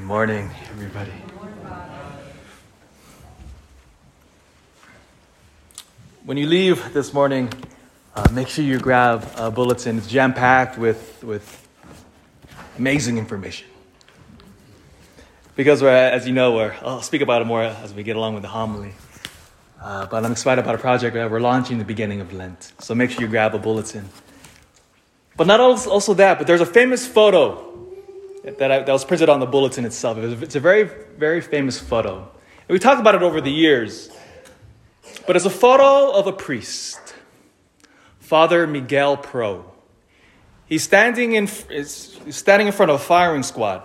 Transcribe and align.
Good 0.00 0.06
morning, 0.06 0.50
everybody. 0.70 1.12
When 6.24 6.38
you 6.38 6.46
leave 6.46 6.94
this 6.94 7.12
morning, 7.12 7.52
uh, 8.16 8.26
make 8.32 8.48
sure 8.48 8.64
you 8.64 8.78
grab 8.78 9.30
a 9.36 9.50
bulletin. 9.50 9.98
It's 9.98 10.06
jam 10.06 10.32
packed 10.32 10.78
with, 10.78 11.22
with 11.22 11.68
amazing 12.78 13.18
information. 13.18 13.68
Because, 15.54 15.82
as 15.82 16.26
you 16.26 16.32
know, 16.32 16.54
we're, 16.54 16.74
I'll 16.80 17.02
speak 17.02 17.20
about 17.20 17.42
it 17.42 17.44
more 17.44 17.62
as 17.62 17.92
we 17.92 18.02
get 18.02 18.16
along 18.16 18.32
with 18.32 18.42
the 18.42 18.48
homily. 18.48 18.94
Uh, 19.78 20.06
but 20.06 20.24
I'm 20.24 20.32
excited 20.32 20.62
about 20.62 20.76
a 20.76 20.78
project 20.78 21.12
that 21.12 21.30
we're 21.30 21.40
launching 21.40 21.76
the 21.76 21.84
beginning 21.84 22.22
of 22.22 22.32
Lent. 22.32 22.72
So 22.78 22.94
make 22.94 23.10
sure 23.10 23.20
you 23.20 23.28
grab 23.28 23.54
a 23.54 23.58
bulletin. 23.58 24.08
But 25.36 25.46
not 25.46 25.60
also 25.60 26.14
that, 26.14 26.38
but 26.38 26.46
there's 26.46 26.62
a 26.62 26.66
famous 26.66 27.06
photo 27.06 27.70
that, 28.58 28.70
I, 28.70 28.78
that 28.80 28.92
was 28.92 29.04
printed 29.04 29.28
on 29.28 29.40
the 29.40 29.46
bulletin 29.46 29.84
itself. 29.84 30.18
It 30.18 30.22
was, 30.22 30.42
it's 30.42 30.56
a 30.56 30.60
very, 30.60 30.84
very 31.16 31.40
famous 31.40 31.78
photo. 31.78 32.18
And 32.18 32.68
we 32.68 32.78
talked 32.78 33.00
about 33.00 33.14
it 33.14 33.22
over 33.22 33.40
the 33.40 33.50
years. 33.50 34.10
But 35.26 35.36
it's 35.36 35.44
a 35.44 35.50
photo 35.50 36.12
of 36.12 36.26
a 36.26 36.32
priest, 36.32 36.98
Father 38.18 38.66
Miguel 38.66 39.16
Pro. 39.16 39.64
He's 40.66 40.82
standing 40.82 41.32
in, 41.32 41.46
he's 41.46 42.18
standing 42.30 42.68
in 42.68 42.72
front 42.72 42.90
of 42.90 43.00
a 43.00 43.02
firing 43.02 43.42
squad, 43.42 43.82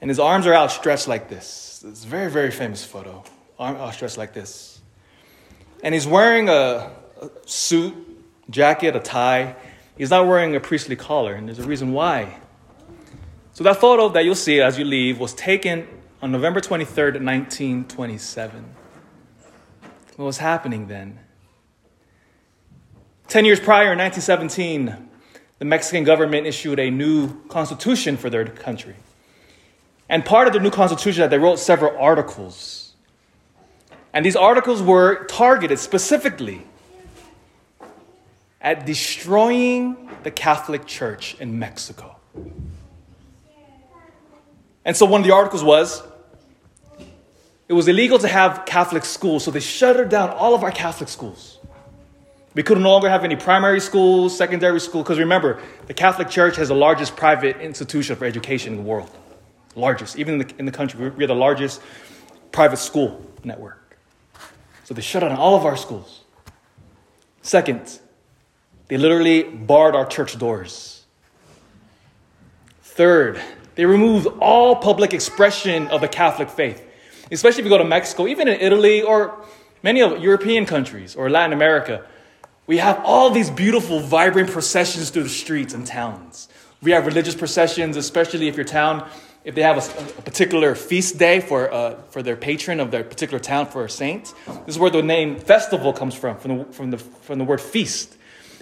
and 0.00 0.10
his 0.10 0.18
arms 0.18 0.46
are 0.46 0.54
outstretched 0.54 1.08
like 1.08 1.28
this. 1.28 1.84
It's 1.86 2.04
a 2.04 2.08
very, 2.08 2.30
very 2.30 2.50
famous 2.50 2.84
photo. 2.84 3.22
Arm 3.58 3.76
outstretched 3.76 4.18
like 4.18 4.32
this. 4.34 4.80
And 5.82 5.94
he's 5.94 6.06
wearing 6.06 6.48
a, 6.48 6.90
a 7.22 7.30
suit, 7.46 7.94
jacket, 8.50 8.96
a 8.96 9.00
tie. 9.00 9.54
He's 9.96 10.10
not 10.10 10.26
wearing 10.26 10.56
a 10.56 10.60
priestly 10.60 10.96
collar, 10.96 11.34
and 11.34 11.46
there's 11.48 11.58
a 11.58 11.64
reason 11.66 11.92
why. 11.92 12.38
So 13.56 13.64
that 13.64 13.80
photo 13.80 14.10
that 14.10 14.22
you'll 14.22 14.34
see 14.34 14.60
as 14.60 14.78
you 14.78 14.84
leave 14.84 15.18
was 15.18 15.32
taken 15.32 15.88
on 16.20 16.30
November 16.30 16.60
23rd, 16.60 17.24
1927. 17.24 18.74
What 20.16 20.26
was 20.26 20.36
happening 20.36 20.88
then? 20.88 21.18
Ten 23.28 23.46
years 23.46 23.58
prior, 23.58 23.94
in 23.94 23.98
1917, 23.98 25.08
the 25.58 25.64
Mexican 25.64 26.04
government 26.04 26.46
issued 26.46 26.78
a 26.78 26.90
new 26.90 27.46
constitution 27.48 28.18
for 28.18 28.28
their 28.28 28.44
country. 28.44 28.96
And 30.10 30.22
part 30.22 30.48
of 30.48 30.52
the 30.52 30.60
new 30.60 30.70
constitution 30.70 31.22
that 31.22 31.30
they 31.30 31.38
wrote 31.38 31.58
several 31.58 31.96
articles. 31.98 32.92
And 34.12 34.26
these 34.26 34.36
articles 34.36 34.82
were 34.82 35.24
targeted 35.28 35.78
specifically 35.78 36.66
at 38.60 38.84
destroying 38.84 40.10
the 40.24 40.30
Catholic 40.30 40.84
Church 40.84 41.36
in 41.40 41.58
Mexico. 41.58 42.16
And 44.86 44.96
so 44.96 45.04
one 45.04 45.20
of 45.20 45.26
the 45.26 45.34
articles 45.34 45.64
was 45.64 46.02
it 47.68 47.72
was 47.72 47.88
illegal 47.88 48.20
to 48.20 48.28
have 48.28 48.64
Catholic 48.64 49.04
schools, 49.04 49.42
so 49.42 49.50
they 49.50 49.60
shuttered 49.60 50.08
down 50.08 50.30
all 50.30 50.54
of 50.54 50.62
our 50.62 50.70
Catholic 50.70 51.08
schools. 51.08 51.58
We 52.54 52.62
could 52.62 52.78
no 52.78 52.90
longer 52.92 53.10
have 53.10 53.24
any 53.24 53.34
primary 53.34 53.80
schools, 53.80 54.38
secondary 54.38 54.80
schools, 54.80 55.02
because 55.04 55.18
remember, 55.18 55.60
the 55.88 55.92
Catholic 55.92 56.30
Church 56.30 56.56
has 56.56 56.68
the 56.68 56.76
largest 56.76 57.16
private 57.16 57.60
institution 57.60 58.14
for 58.14 58.24
education 58.24 58.74
in 58.74 58.76
the 58.78 58.88
world. 58.88 59.10
Largest, 59.74 60.16
even 60.18 60.40
in 60.40 60.46
the, 60.46 60.54
in 60.60 60.64
the 60.66 60.72
country. 60.72 61.10
We're 61.10 61.26
the 61.26 61.34
largest 61.34 61.82
private 62.52 62.78
school 62.78 63.20
network. 63.44 63.98
So 64.84 64.94
they 64.94 65.02
shut 65.02 65.20
down 65.20 65.32
all 65.32 65.56
of 65.56 65.66
our 65.66 65.76
schools. 65.76 66.20
Second, 67.42 67.98
they 68.86 68.96
literally 68.96 69.42
barred 69.42 69.96
our 69.96 70.06
church 70.06 70.38
doors. 70.38 71.04
Third, 72.82 73.42
they 73.76 73.84
removed 73.84 74.26
all 74.40 74.76
public 74.76 75.14
expression 75.14 75.86
of 75.88 76.00
the 76.00 76.08
Catholic 76.08 76.50
faith, 76.50 76.82
especially 77.30 77.60
if 77.60 77.66
you 77.66 77.70
go 77.70 77.78
to 77.78 77.84
Mexico, 77.84 78.26
even 78.26 78.48
in 78.48 78.58
Italy 78.60 79.02
or 79.02 79.38
many 79.82 80.00
of 80.00 80.20
European 80.20 80.66
countries 80.66 81.14
or 81.14 81.30
Latin 81.30 81.52
America. 81.52 82.04
We 82.66 82.78
have 82.78 83.00
all 83.04 83.30
these 83.30 83.50
beautiful, 83.50 84.00
vibrant 84.00 84.50
processions 84.50 85.10
through 85.10 85.22
the 85.24 85.28
streets 85.28 85.72
and 85.72 85.86
towns. 85.86 86.48
We 86.82 86.90
have 86.90 87.06
religious 87.06 87.34
processions, 87.34 87.96
especially 87.96 88.48
if 88.48 88.56
your 88.56 88.64
town, 88.64 89.08
if 89.44 89.54
they 89.54 89.62
have 89.62 89.76
a, 89.76 90.18
a 90.18 90.22
particular 90.22 90.74
feast 90.74 91.18
day 91.18 91.40
for, 91.40 91.72
uh, 91.72 91.96
for 92.10 92.22
their 92.22 92.36
patron 92.36 92.80
of 92.80 92.90
their 92.90 93.04
particular 93.04 93.38
town 93.38 93.66
for 93.66 93.84
a 93.84 93.90
saint. 93.90 94.34
This 94.46 94.74
is 94.74 94.78
where 94.78 94.90
the 94.90 95.02
name 95.02 95.36
festival 95.36 95.92
comes 95.92 96.14
from, 96.14 96.38
from 96.38 96.58
the, 96.58 96.64
from 96.72 96.90
the, 96.90 96.98
from 96.98 97.38
the 97.38 97.44
word 97.44 97.60
feast. 97.60 98.16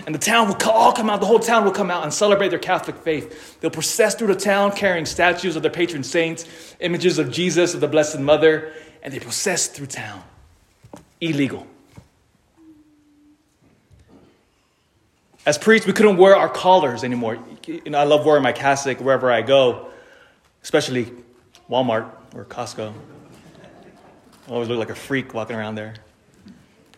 And 0.06 0.15
the 0.15 0.19
town 0.19 0.49
will 0.49 0.56
all 0.71 0.93
come 0.93 1.09
out, 1.09 1.21
the 1.21 1.27
whole 1.27 1.38
town 1.38 1.65
will 1.65 1.72
come 1.72 1.91
out 1.91 2.03
and 2.03 2.12
celebrate 2.12 2.49
their 2.49 2.59
Catholic 2.59 2.97
faith. 2.97 3.60
They'll 3.60 3.71
process 3.71 4.15
through 4.15 4.28
the 4.28 4.41
town 4.41 4.72
carrying 4.72 5.06
statues 5.06 5.56
of 5.56 5.62
their 5.62 5.71
patron 5.71 6.03
saints, 6.03 6.44
images 6.81 7.19
of 7.19 7.31
Jesus, 7.31 7.75
of 7.75 7.81
the 7.81 7.88
Blessed 7.88 8.19
Mother, 8.19 8.72
and 9.03 9.15
they 9.15 9.21
process 9.21 9.69
through 9.69 9.87
town. 9.87 10.22
Illegal. 11.21 11.66
As 15.47 15.59
priests, 15.59 15.87
we 15.87 15.93
couldn't 15.93 16.16
wear 16.16 16.37
our 16.37 16.49
collars 16.49 17.04
anymore. 17.04 17.38
You 17.66 17.83
know, 17.87 17.99
I 17.99 18.04
love 18.04 18.27
wearing 18.27 18.43
my 18.43 18.53
cassock 18.53 18.99
wherever 18.99 19.31
I 19.31 19.43
go, 19.43 19.88
especially 20.62 21.12
Walmart 21.71 22.10
or 22.34 22.44
Costco. 22.44 22.93
I 24.49 24.50
always 24.50 24.69
look 24.69 24.78
like 24.78 24.91
a 24.91 24.94
freak 24.94 25.33
walking 25.33 25.56
around 25.56 25.77
there. 25.77 25.94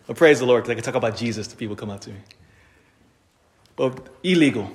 But 0.07 0.17
praise 0.17 0.39
the 0.39 0.45
Lord, 0.45 0.63
because 0.63 0.71
I 0.71 0.75
can 0.75 0.83
talk 0.83 0.95
about 0.95 1.15
Jesus 1.17 1.47
to 1.47 1.55
people 1.55 1.75
come 1.75 1.89
up 1.89 2.01
to 2.01 2.09
me 2.09 2.17
but 3.77 4.09
illegal. 4.23 4.69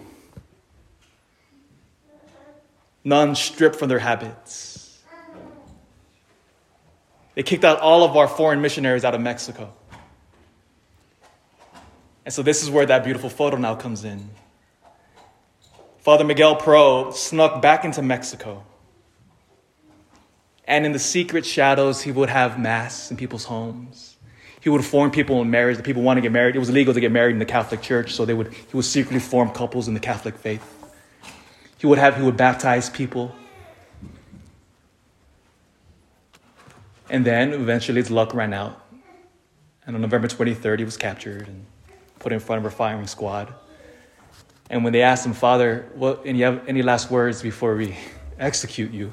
None 3.04 3.34
stripped 3.34 3.76
from 3.76 3.90
their 3.90 3.98
habits. 3.98 5.02
They 7.34 7.42
kicked 7.42 7.64
out 7.64 7.80
all 7.80 8.04
of 8.04 8.16
our 8.16 8.28
foreign 8.28 8.62
missionaries 8.62 9.04
out 9.04 9.14
of 9.14 9.20
Mexico. 9.20 9.72
And 12.24 12.32
so 12.32 12.42
this 12.42 12.62
is 12.62 12.70
where 12.70 12.86
that 12.86 13.04
beautiful 13.04 13.28
photo 13.28 13.56
now 13.56 13.74
comes 13.74 14.04
in. 14.04 14.30
Father 15.98 16.24
Miguel 16.24 16.56
Pro 16.56 17.10
snuck 17.10 17.60
back 17.60 17.84
into 17.84 18.02
Mexico. 18.02 18.64
And 20.64 20.86
in 20.86 20.92
the 20.92 20.98
secret 20.98 21.44
shadows, 21.44 22.02
he 22.02 22.12
would 22.12 22.28
have 22.28 22.58
mass 22.58 23.10
in 23.10 23.16
people's 23.16 23.44
homes. 23.44 24.11
He 24.62 24.70
would 24.70 24.84
form 24.84 25.10
people 25.10 25.42
in 25.42 25.50
marriage. 25.50 25.76
The 25.76 25.82
people 25.82 26.02
want 26.02 26.18
to 26.18 26.20
get 26.20 26.30
married. 26.30 26.54
It 26.54 26.60
was 26.60 26.68
illegal 26.68 26.94
to 26.94 27.00
get 27.00 27.10
married 27.10 27.32
in 27.32 27.40
the 27.40 27.44
Catholic 27.44 27.82
Church, 27.82 28.12
so 28.12 28.24
they 28.24 28.32
would, 28.32 28.52
he 28.52 28.76
would 28.76 28.84
secretly 28.84 29.18
form 29.18 29.50
couples 29.50 29.88
in 29.88 29.94
the 29.94 29.98
Catholic 29.98 30.36
faith. 30.36 30.62
He 31.78 31.88
would 31.88 31.98
have, 31.98 32.16
he 32.16 32.22
would 32.22 32.36
baptize 32.36 32.88
people. 32.88 33.34
And 37.10 37.24
then 37.24 37.52
eventually 37.52 38.00
his 38.00 38.08
luck 38.08 38.34
ran 38.34 38.54
out. 38.54 38.80
And 39.84 39.96
on 39.96 40.02
November 40.02 40.28
23rd, 40.28 40.78
he 40.78 40.84
was 40.84 40.96
captured 40.96 41.48
and 41.48 41.66
put 42.20 42.32
in 42.32 42.38
front 42.38 42.64
of 42.64 42.72
a 42.72 42.74
firing 42.74 43.08
squad. 43.08 43.52
And 44.70 44.84
when 44.84 44.92
they 44.92 45.02
asked 45.02 45.26
him, 45.26 45.32
Father, 45.32 45.90
what, 45.96 46.22
any, 46.24 46.44
any 46.44 46.82
last 46.82 47.10
words 47.10 47.42
before 47.42 47.74
we 47.74 47.96
execute 48.38 48.92
you? 48.92 49.12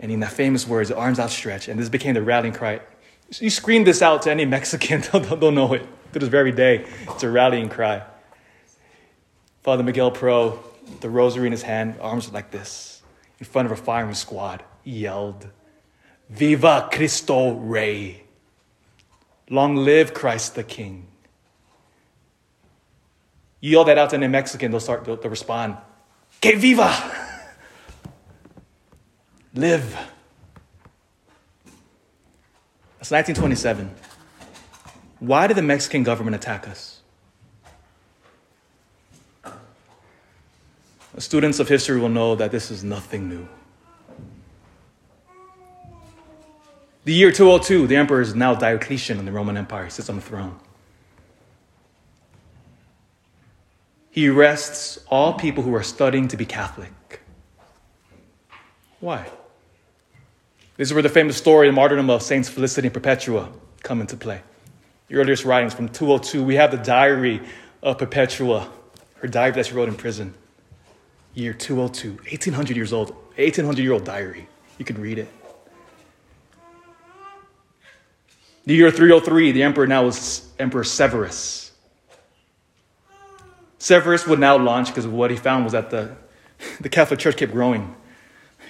And 0.00 0.10
in 0.10 0.20
that 0.20 0.32
famous 0.32 0.66
words, 0.66 0.90
arms 0.90 1.20
outstretched, 1.20 1.68
and 1.68 1.78
this 1.78 1.90
became 1.90 2.14
the 2.14 2.22
rallying 2.22 2.54
cry 2.54 2.80
you 3.30 3.50
scream 3.50 3.84
this 3.84 4.02
out 4.02 4.22
to 4.22 4.30
any 4.30 4.44
Mexican, 4.44 5.02
they'll, 5.12 5.36
they'll 5.36 5.50
know 5.50 5.74
it 5.74 5.86
to 6.12 6.18
this 6.18 6.28
very 6.28 6.52
day. 6.52 6.86
It's 7.08 7.22
a 7.22 7.30
rallying 7.30 7.68
cry. 7.68 8.02
Father 9.62 9.82
Miguel 9.82 10.10
Pro, 10.10 10.62
the 11.00 11.08
rosary 11.08 11.46
in 11.46 11.52
his 11.52 11.62
hand, 11.62 11.96
arms 12.00 12.30
like 12.32 12.50
this, 12.50 13.02
in 13.38 13.46
front 13.46 13.66
of 13.66 13.72
a 13.72 13.76
firing 13.76 14.14
squad, 14.14 14.62
yelled, 14.84 15.48
Viva 16.28 16.88
Cristo 16.92 17.54
Rey! 17.54 18.24
Long 19.50 19.76
live 19.76 20.14
Christ 20.14 20.54
the 20.54 20.64
King. 20.64 21.06
You 23.60 23.72
yell 23.72 23.84
that 23.84 23.98
out 23.98 24.10
to 24.10 24.16
any 24.16 24.28
Mexican, 24.28 24.70
they'll 24.70 24.80
start, 24.80 25.04
they'll 25.04 25.16
respond, 25.16 25.76
Que 26.40 26.56
viva! 26.56 26.92
live. 29.54 29.96
It's 33.04 33.10
1927. 33.10 33.94
Why 35.18 35.46
did 35.46 35.58
the 35.58 35.62
Mexican 35.62 36.04
government 36.04 36.36
attack 36.36 36.66
us? 36.66 37.02
Students 41.18 41.60
of 41.60 41.68
history 41.68 42.00
will 42.00 42.08
know 42.08 42.34
that 42.34 42.50
this 42.50 42.70
is 42.70 42.82
nothing 42.82 43.28
new. 43.28 43.46
The 47.04 47.12
year 47.12 47.30
202, 47.30 47.88
the 47.88 47.96
emperor 47.96 48.22
is 48.22 48.34
now 48.34 48.54
Diocletian 48.54 49.18
in 49.18 49.26
the 49.26 49.32
Roman 49.32 49.58
Empire, 49.58 49.84
he 49.84 49.90
sits 49.90 50.08
on 50.08 50.16
the 50.16 50.22
throne. 50.22 50.58
He 54.12 54.30
arrests 54.30 54.98
all 55.10 55.34
people 55.34 55.62
who 55.62 55.74
are 55.74 55.82
studying 55.82 56.26
to 56.28 56.38
be 56.38 56.46
Catholic. 56.46 57.20
Why? 59.00 59.28
This 60.76 60.88
is 60.88 60.94
where 60.94 61.02
the 61.02 61.08
famous 61.08 61.36
story, 61.36 61.68
and 61.68 61.76
martyrdom 61.76 62.10
of 62.10 62.22
Saints 62.22 62.48
Felicity 62.48 62.88
and 62.88 62.94
Perpetua, 62.94 63.48
come 63.82 64.00
into 64.00 64.16
play. 64.16 64.42
The 65.08 65.16
earliest 65.16 65.44
writings 65.44 65.72
from 65.72 65.88
202, 65.88 66.42
we 66.42 66.56
have 66.56 66.72
the 66.72 66.78
diary 66.78 67.40
of 67.82 67.98
Perpetua, 67.98 68.68
her 69.16 69.28
diary 69.28 69.52
that 69.52 69.66
she 69.66 69.74
wrote 69.74 69.88
in 69.88 69.94
prison. 69.94 70.34
Year 71.34 71.52
202, 71.52 72.14
1800 72.14 72.76
years 72.76 72.92
old, 72.92 73.10
1800 73.36 73.82
year 73.82 73.92
old 73.92 74.04
diary. 74.04 74.48
You 74.78 74.84
can 74.84 75.00
read 75.00 75.18
it. 75.18 75.28
The 78.66 78.74
year 78.74 78.90
303, 78.90 79.52
the 79.52 79.62
emperor 79.62 79.86
now 79.86 80.04
was 80.04 80.48
Emperor 80.58 80.84
Severus. 80.84 81.70
Severus 83.78 84.26
would 84.26 84.40
now 84.40 84.56
launch 84.56 84.88
because 84.88 85.06
what 85.06 85.30
he 85.30 85.36
found 85.36 85.64
was 85.64 85.74
that 85.74 85.90
the, 85.90 86.16
the 86.80 86.88
Catholic 86.88 87.20
Church 87.20 87.36
kept 87.36 87.52
growing. 87.52 87.94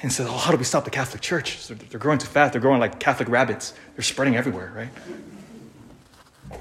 And 0.05 0.13
said, 0.13 0.27
Oh, 0.27 0.37
how 0.37 0.51
do 0.51 0.59
we 0.59 0.65
stop 0.65 0.85
the 0.85 0.91
Catholic 0.91 1.23
Church? 1.23 1.57
So 1.57 1.73
they're 1.73 1.99
growing 1.99 2.19
too 2.19 2.27
fast. 2.27 2.53
They're 2.53 2.61
growing 2.61 2.79
like 2.79 3.01
Catholic 3.01 3.27
rabbits. 3.27 3.73
They're 3.97 4.03
spreading 4.03 4.37
everywhere, 4.37 4.71
right? 4.77 6.61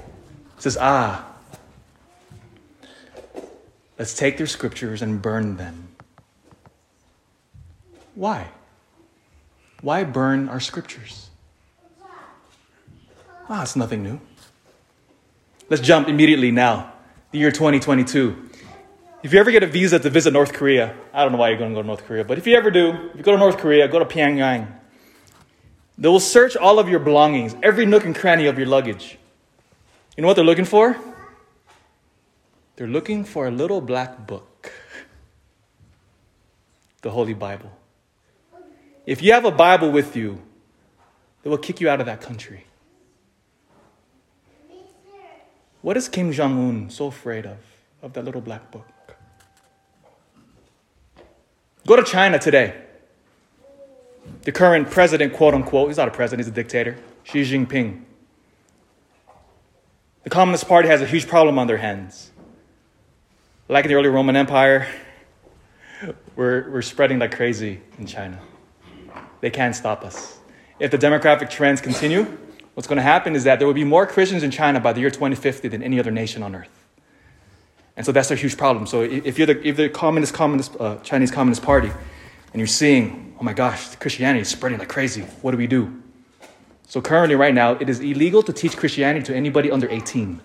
Says, 0.56 0.78
Ah, 0.80 1.30
let's 3.98 4.14
take 4.14 4.38
their 4.38 4.46
scriptures 4.46 5.02
and 5.02 5.20
burn 5.20 5.58
them. 5.58 5.88
Why? 8.14 8.48
Why 9.82 10.04
burn 10.04 10.48
our 10.48 10.58
scriptures? 10.58 11.28
Ah, 13.50 13.60
it's 13.60 13.76
nothing 13.76 14.02
new. 14.02 14.22
Let's 15.68 15.82
jump 15.82 16.08
immediately 16.08 16.50
now, 16.50 16.94
the 17.30 17.40
year 17.40 17.50
2022. 17.50 18.48
If 19.24 19.32
you 19.32 19.40
ever 19.40 19.50
get 19.50 19.62
a 19.62 19.66
visa 19.66 19.98
to 19.98 20.10
visit 20.10 20.34
North 20.34 20.52
Korea, 20.52 20.94
I 21.10 21.22
don't 21.22 21.32
know 21.32 21.38
why 21.38 21.48
you're 21.48 21.56
going 21.56 21.70
to 21.70 21.74
go 21.74 21.80
to 21.80 21.86
North 21.86 22.04
Korea, 22.04 22.26
but 22.26 22.36
if 22.36 22.46
you 22.46 22.54
ever 22.56 22.70
do, 22.70 22.90
if 22.90 23.16
you 23.16 23.22
go 23.22 23.32
to 23.32 23.38
North 23.38 23.56
Korea, 23.56 23.88
go 23.88 23.98
to 23.98 24.04
Pyongyang. 24.04 24.70
They 25.96 26.08
will 26.10 26.20
search 26.20 26.58
all 26.58 26.78
of 26.78 26.90
your 26.90 26.98
belongings, 26.98 27.56
every 27.62 27.86
nook 27.86 28.04
and 28.04 28.14
cranny 28.14 28.44
of 28.44 28.58
your 28.58 28.66
luggage. 28.66 29.16
You 30.14 30.20
know 30.20 30.28
what 30.28 30.34
they're 30.34 30.44
looking 30.44 30.66
for? 30.66 30.94
They're 32.76 32.86
looking 32.86 33.24
for 33.24 33.46
a 33.46 33.50
little 33.50 33.80
black 33.80 34.26
book, 34.26 34.70
the 37.00 37.10
Holy 37.10 37.32
Bible. 37.32 37.72
If 39.06 39.22
you 39.22 39.32
have 39.32 39.46
a 39.46 39.50
Bible 39.50 39.90
with 39.90 40.14
you, 40.14 40.42
they 41.42 41.48
will 41.48 41.56
kick 41.56 41.80
you 41.80 41.88
out 41.88 41.98
of 41.98 42.04
that 42.04 42.20
country. 42.20 42.66
What 45.80 45.96
is 45.96 46.10
Kim 46.10 46.30
Jong 46.30 46.68
un 46.68 46.90
so 46.90 47.06
afraid 47.06 47.46
of, 47.46 47.56
of 48.02 48.12
that 48.12 48.26
little 48.26 48.42
black 48.42 48.70
book? 48.70 48.86
Go 51.86 51.96
to 51.96 52.02
China 52.02 52.38
today. 52.38 52.74
The 54.42 54.52
current 54.52 54.90
president, 54.90 55.34
quote 55.34 55.52
unquote, 55.52 55.88
he's 55.88 55.98
not 55.98 56.08
a 56.08 56.10
president, 56.10 56.46
he's 56.46 56.52
a 56.52 56.54
dictator, 56.54 56.96
Xi 57.24 57.42
Jinping. 57.42 58.02
The 60.22 60.30
Communist 60.30 60.66
Party 60.66 60.88
has 60.88 61.02
a 61.02 61.06
huge 61.06 61.28
problem 61.28 61.58
on 61.58 61.66
their 61.66 61.76
hands. 61.76 62.30
Like 63.68 63.84
in 63.84 63.90
the 63.90 63.96
early 63.96 64.08
Roman 64.08 64.36
Empire, 64.36 64.88
we're, 66.36 66.70
we're 66.70 66.82
spreading 66.82 67.18
like 67.18 67.36
crazy 67.36 67.82
in 67.98 68.06
China. 68.06 68.40
They 69.40 69.50
can't 69.50 69.76
stop 69.76 70.04
us. 70.04 70.38
If 70.80 70.90
the 70.90 70.98
demographic 70.98 71.50
trends 71.50 71.82
continue, 71.82 72.24
what's 72.72 72.86
going 72.86 72.96
to 72.96 73.02
happen 73.02 73.36
is 73.36 73.44
that 73.44 73.58
there 73.58 73.66
will 73.66 73.74
be 73.74 73.84
more 73.84 74.06
Christians 74.06 74.42
in 74.42 74.50
China 74.50 74.80
by 74.80 74.94
the 74.94 75.00
year 75.00 75.10
2050 75.10 75.68
than 75.68 75.82
any 75.82 76.00
other 76.00 76.10
nation 76.10 76.42
on 76.42 76.54
earth. 76.54 76.83
And 77.96 78.04
so 78.04 78.12
that's 78.12 78.30
a 78.30 78.36
huge 78.36 78.56
problem. 78.56 78.86
So 78.86 79.02
if 79.02 79.38
you're 79.38 79.46
the, 79.46 79.66
if 79.66 79.76
the 79.76 79.88
communist, 79.88 80.34
communist, 80.34 80.76
uh, 80.80 80.96
Chinese 80.98 81.30
Communist 81.30 81.62
Party 81.62 81.88
and 81.88 82.60
you're 82.60 82.66
seeing, 82.66 83.36
oh 83.38 83.44
my 83.44 83.52
gosh, 83.52 83.94
Christianity 83.96 84.40
is 84.40 84.48
spreading 84.48 84.78
like 84.78 84.88
crazy, 84.88 85.22
what 85.42 85.52
do 85.52 85.56
we 85.56 85.66
do? 85.66 86.02
So 86.86 87.00
currently, 87.00 87.34
right 87.34 87.54
now, 87.54 87.72
it 87.72 87.88
is 87.88 88.00
illegal 88.00 88.42
to 88.42 88.52
teach 88.52 88.76
Christianity 88.76 89.24
to 89.26 89.34
anybody 89.34 89.70
under 89.70 89.88
18. 89.88 90.40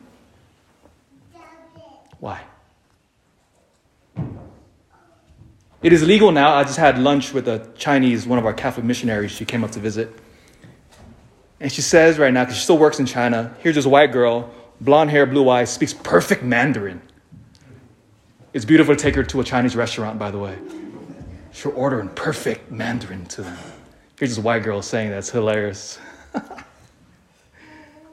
Why? 2.19 2.41
It 5.81 5.93
is 5.93 6.03
legal 6.03 6.31
now. 6.31 6.55
I 6.55 6.63
just 6.63 6.77
had 6.77 6.97
lunch 6.97 7.33
with 7.33 7.47
a 7.47 7.69
Chinese, 7.77 8.25
one 8.27 8.39
of 8.39 8.45
our 8.45 8.53
Catholic 8.53 8.85
missionaries. 8.85 9.31
She 9.31 9.45
came 9.45 9.63
up 9.63 9.71
to 9.71 9.79
visit. 9.79 10.13
And 11.59 11.71
she 11.71 11.81
says 11.81 12.17
right 12.17 12.33
now, 12.33 12.43
because 12.43 12.57
she 12.57 12.63
still 12.63 12.77
works 12.77 12.99
in 12.99 13.05
China, 13.05 13.55
here's 13.59 13.75
this 13.75 13.85
white 13.85 14.11
girl, 14.11 14.49
blonde 14.81 15.09
hair, 15.09 15.25
blue 15.25 15.49
eyes, 15.49 15.69
speaks 15.69 15.93
perfect 15.93 16.43
Mandarin. 16.43 17.01
It's 18.51 18.65
beautiful 18.65 18.95
to 18.95 19.01
take 19.01 19.15
her 19.15 19.23
to 19.23 19.41
a 19.41 19.43
Chinese 19.43 19.75
restaurant, 19.75 20.17
by 20.17 20.31
the 20.31 20.39
way. 20.39 20.57
She'll 21.51 21.75
order 21.75 21.99
in 21.99 22.09
perfect 22.09 22.71
Mandarin 22.71 23.25
to 23.27 23.43
them. 23.43 23.57
Here's 24.17 24.35
this 24.35 24.43
white 24.43 24.63
girl 24.63 24.81
saying 24.81 25.11
that's 25.11 25.29
hilarious. 25.29 25.99
and 26.33 26.43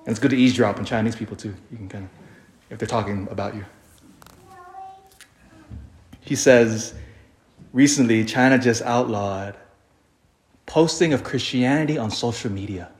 it's 0.05 0.19
good 0.19 0.31
to 0.31 0.37
eavesdrop 0.37 0.79
on 0.79 0.85
Chinese 0.85 1.17
people 1.17 1.37
too. 1.37 1.55
You 1.71 1.79
can 1.79 1.89
kind 1.89 2.05
of, 2.05 2.11
if 2.71 2.79
they're 2.79 2.87
talking 2.87 3.27
about 3.31 3.55
you. 3.55 3.65
He 6.21 6.35
says, 6.35 6.95
recently 7.73 8.25
China 8.25 8.59
just 8.59 8.83
outlawed 8.83 9.57
posting 10.67 11.15
of 11.15 11.25
Christianity 11.25 11.97
on 11.97 12.11
social 12.11 12.51
media. 12.51 12.91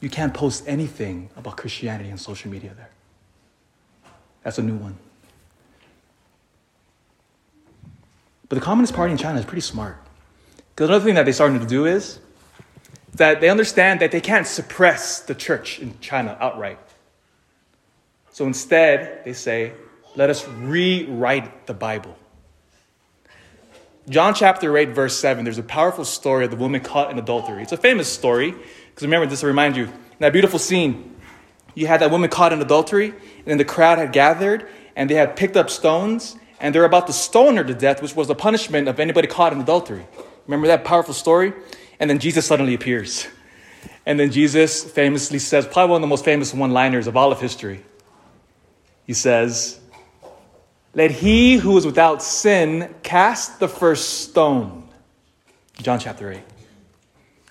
You 0.00 0.10
can't 0.10 0.34
post 0.34 0.64
anything 0.66 1.30
about 1.36 1.56
Christianity 1.56 2.10
on 2.10 2.18
social 2.18 2.50
media 2.50 2.74
there. 2.74 2.90
That's 4.46 4.58
a 4.58 4.62
new 4.62 4.76
one. 4.76 4.96
But 8.48 8.54
the 8.54 8.60
Communist 8.60 8.94
Party 8.94 9.10
in 9.10 9.18
China 9.18 9.40
is 9.40 9.44
pretty 9.44 9.60
smart. 9.60 9.96
Because 10.70 10.88
another 10.88 11.04
thing 11.04 11.16
that 11.16 11.24
they're 11.24 11.34
starting 11.34 11.58
to 11.58 11.66
do 11.66 11.84
is 11.84 12.20
that 13.14 13.40
they 13.40 13.48
understand 13.48 13.98
that 14.02 14.12
they 14.12 14.20
can't 14.20 14.46
suppress 14.46 15.18
the 15.18 15.34
church 15.34 15.80
in 15.80 15.98
China 15.98 16.38
outright. 16.40 16.78
So 18.30 18.46
instead, 18.46 19.24
they 19.24 19.32
say, 19.32 19.72
let 20.14 20.30
us 20.30 20.46
rewrite 20.46 21.66
the 21.66 21.74
Bible. 21.74 22.16
John 24.08 24.32
chapter 24.32 24.78
8, 24.78 24.90
verse 24.90 25.18
7, 25.18 25.42
there's 25.42 25.58
a 25.58 25.64
powerful 25.64 26.04
story 26.04 26.44
of 26.44 26.52
the 26.52 26.56
woman 26.56 26.82
caught 26.82 27.10
in 27.10 27.18
adultery. 27.18 27.64
It's 27.64 27.72
a 27.72 27.76
famous 27.76 28.06
story, 28.06 28.52
because 28.52 29.02
remember, 29.02 29.26
just 29.26 29.40
to 29.40 29.48
remind 29.48 29.76
you, 29.76 29.88
that 30.20 30.32
beautiful 30.32 30.60
scene, 30.60 31.15
you 31.76 31.86
had 31.86 32.00
that 32.00 32.10
woman 32.10 32.30
caught 32.30 32.52
in 32.52 32.60
adultery, 32.60 33.10
and 33.10 33.44
then 33.44 33.58
the 33.58 33.64
crowd 33.64 33.98
had 33.98 34.10
gathered, 34.10 34.66
and 34.96 35.08
they 35.08 35.14
had 35.14 35.36
picked 35.36 35.56
up 35.56 35.68
stones, 35.68 36.34
and 36.58 36.74
they're 36.74 36.86
about 36.86 37.06
to 37.06 37.12
stone 37.12 37.58
her 37.58 37.64
to 37.64 37.74
death, 37.74 38.00
which 38.02 38.16
was 38.16 38.28
the 38.28 38.34
punishment 38.34 38.88
of 38.88 38.98
anybody 38.98 39.28
caught 39.28 39.52
in 39.52 39.60
adultery. 39.60 40.06
Remember 40.46 40.66
that 40.68 40.84
powerful 40.84 41.12
story? 41.12 41.52
And 42.00 42.08
then 42.08 42.18
Jesus 42.18 42.46
suddenly 42.46 42.72
appears. 42.72 43.28
And 44.06 44.18
then 44.18 44.30
Jesus 44.30 44.84
famously 44.84 45.38
says, 45.38 45.66
probably 45.66 45.92
one 45.92 45.98
of 45.98 46.02
the 46.02 46.08
most 46.08 46.24
famous 46.24 46.54
one 46.54 46.70
liners 46.70 47.06
of 47.06 47.16
all 47.16 47.30
of 47.30 47.40
history. 47.42 47.84
He 49.06 49.12
says, 49.12 49.78
Let 50.94 51.10
he 51.10 51.56
who 51.56 51.76
is 51.76 51.84
without 51.84 52.22
sin 52.22 52.94
cast 53.02 53.60
the 53.60 53.68
first 53.68 54.20
stone. 54.20 54.88
John 55.82 55.98
chapter 55.98 56.32
8. 56.32 56.40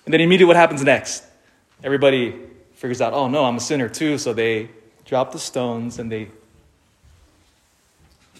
And 0.04 0.12
then 0.12 0.20
immediately 0.20 0.46
what 0.46 0.56
happens 0.56 0.82
next? 0.82 1.22
Everybody 1.84 2.34
figures 2.76 3.00
out, 3.00 3.12
oh 3.12 3.28
no, 3.28 3.44
I'm 3.44 3.56
a 3.56 3.60
sinner 3.60 3.88
too. 3.88 4.18
So 4.18 4.32
they 4.32 4.70
drop 5.04 5.32
the 5.32 5.38
stones 5.38 5.98
and 5.98 6.12
they 6.12 6.28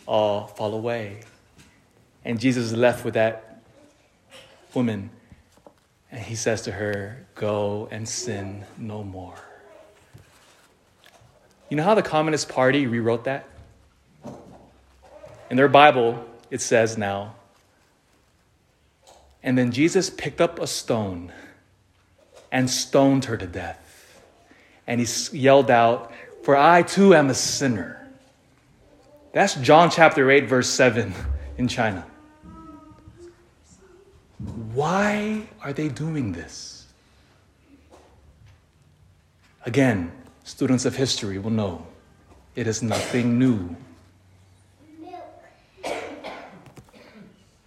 all 0.07 0.47
fall 0.47 0.75
away. 0.75 1.21
And 2.25 2.39
Jesus 2.39 2.67
is 2.67 2.77
left 2.77 3.05
with 3.05 3.15
that 3.15 3.63
woman. 4.75 5.11
And 6.13 6.23
he 6.23 6.35
says 6.35 6.63
to 6.63 6.73
her, 6.73 7.27
Go 7.35 7.89
and 7.91 8.09
sin 8.09 8.65
no 8.79 9.03
more. 9.03 9.35
You 11.69 11.77
know 11.77 11.83
how 11.83 11.95
the 11.95 12.03
Communist 12.03 12.49
Party 12.49 12.87
rewrote 12.87 13.25
that? 13.25 13.49
In 15.51 15.57
their 15.57 15.69
Bible, 15.69 16.25
it 16.51 16.61
says 16.61 16.97
now, 16.97 17.35
and 19.43 19.57
then 19.57 19.71
Jesus 19.71 20.11
picked 20.11 20.41
up 20.41 20.59
a 20.59 20.67
stone 20.67 21.33
and 22.51 22.69
stoned 22.69 23.27
her 23.27 23.37
to 23.37 23.47
death. 23.47 23.86
And 24.87 25.01
he 25.01 25.07
yelled 25.37 25.71
out, 25.71 26.13
For 26.43 26.57
I 26.57 26.83
too 26.83 27.15
am 27.15 27.31
a 27.31 27.35
sinner. 27.35 28.07
That's 29.33 29.55
John 29.55 29.91
chapter 29.91 30.31
8, 30.31 30.49
verse 30.49 30.69
7 30.71 31.13
in 31.59 31.69
China. 31.69 32.07
Why 34.73 35.47
are 35.63 35.73
they 35.73 35.89
doing 35.89 36.33
this? 36.33 36.87
Again, 39.65 40.13
students 40.45 40.85
of 40.85 40.95
history 40.95 41.39
will 41.39 41.51
know 41.51 41.87
it 42.55 42.67
is 42.67 42.83
nothing 42.83 43.39
new. 43.39 43.77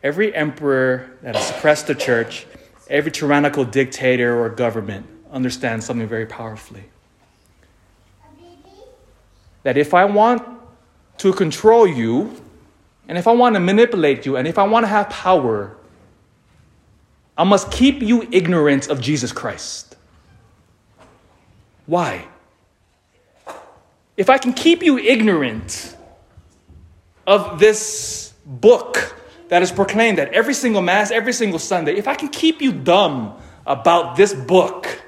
Every 0.01 0.33
emperor 0.33 1.17
that 1.21 1.35
has 1.35 1.45
suppressed 1.45 1.87
the 1.87 1.95
church, 1.95 2.47
every 2.89 3.11
tyrannical 3.11 3.65
dictator 3.65 4.39
or 4.39 4.49
government 4.49 5.05
understands 5.29 5.85
something 5.85 6.07
very 6.07 6.25
powerfully. 6.25 6.85
That 9.69 9.77
if 9.77 9.93
I 9.93 10.05
want 10.05 10.41
to 11.19 11.31
control 11.31 11.85
you, 11.85 12.35
and 13.07 13.19
if 13.19 13.27
I 13.27 13.33
want 13.33 13.53
to 13.53 13.59
manipulate 13.59 14.25
you, 14.25 14.35
and 14.35 14.47
if 14.47 14.57
I 14.57 14.63
want 14.63 14.83
to 14.83 14.87
have 14.87 15.11
power, 15.11 15.77
I 17.37 17.43
must 17.43 17.71
keep 17.71 18.01
you 18.01 18.27
ignorant 18.31 18.89
of 18.89 18.99
Jesus 18.99 19.31
Christ. 19.31 19.95
Why? 21.85 22.27
If 24.17 24.31
I 24.31 24.39
can 24.39 24.53
keep 24.53 24.81
you 24.81 24.97
ignorant 24.97 25.95
of 27.27 27.59
this 27.59 28.33
book 28.47 29.15
that 29.49 29.61
is 29.61 29.71
proclaimed 29.71 30.17
at 30.17 30.33
every 30.33 30.55
single 30.55 30.81
Mass, 30.81 31.11
every 31.11 31.33
single 31.33 31.59
Sunday, 31.59 31.95
if 31.95 32.07
I 32.07 32.15
can 32.15 32.29
keep 32.29 32.59
you 32.59 32.71
dumb 32.71 33.37
about 33.67 34.15
this 34.15 34.33
book, 34.33 34.99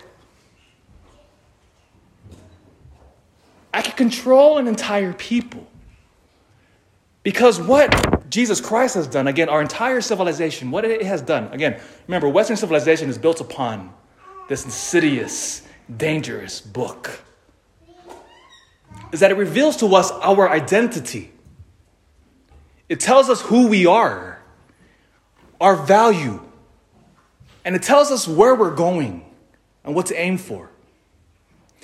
I 3.73 3.81
can 3.81 3.93
control 3.93 4.57
an 4.57 4.67
entire 4.67 5.13
people. 5.13 5.67
Because 7.23 7.59
what 7.59 8.29
Jesus 8.29 8.59
Christ 8.59 8.95
has 8.95 9.07
done, 9.07 9.27
again, 9.27 9.47
our 9.47 9.61
entire 9.61 10.01
civilization, 10.01 10.71
what 10.71 10.85
it 10.85 11.03
has 11.03 11.21
done, 11.21 11.53
again, 11.53 11.79
remember, 12.07 12.27
Western 12.27 12.57
civilization 12.57 13.09
is 13.09 13.17
built 13.17 13.41
upon 13.41 13.93
this 14.49 14.65
insidious, 14.65 15.61
dangerous 15.95 16.59
book, 16.59 17.21
is 19.11 19.19
that 19.19 19.31
it 19.31 19.37
reveals 19.37 19.77
to 19.77 19.95
us 19.95 20.11
our 20.11 20.49
identity. 20.49 21.31
It 22.89 22.99
tells 22.99 23.29
us 23.29 23.41
who 23.41 23.67
we 23.67 23.85
are, 23.85 24.41
our 25.59 25.75
value, 25.75 26.41
and 27.63 27.75
it 27.75 27.83
tells 27.83 28.11
us 28.11 28.27
where 28.27 28.55
we're 28.55 28.75
going 28.75 29.25
and 29.83 29.93
what 29.93 30.07
to 30.07 30.19
aim 30.19 30.37
for. 30.37 30.71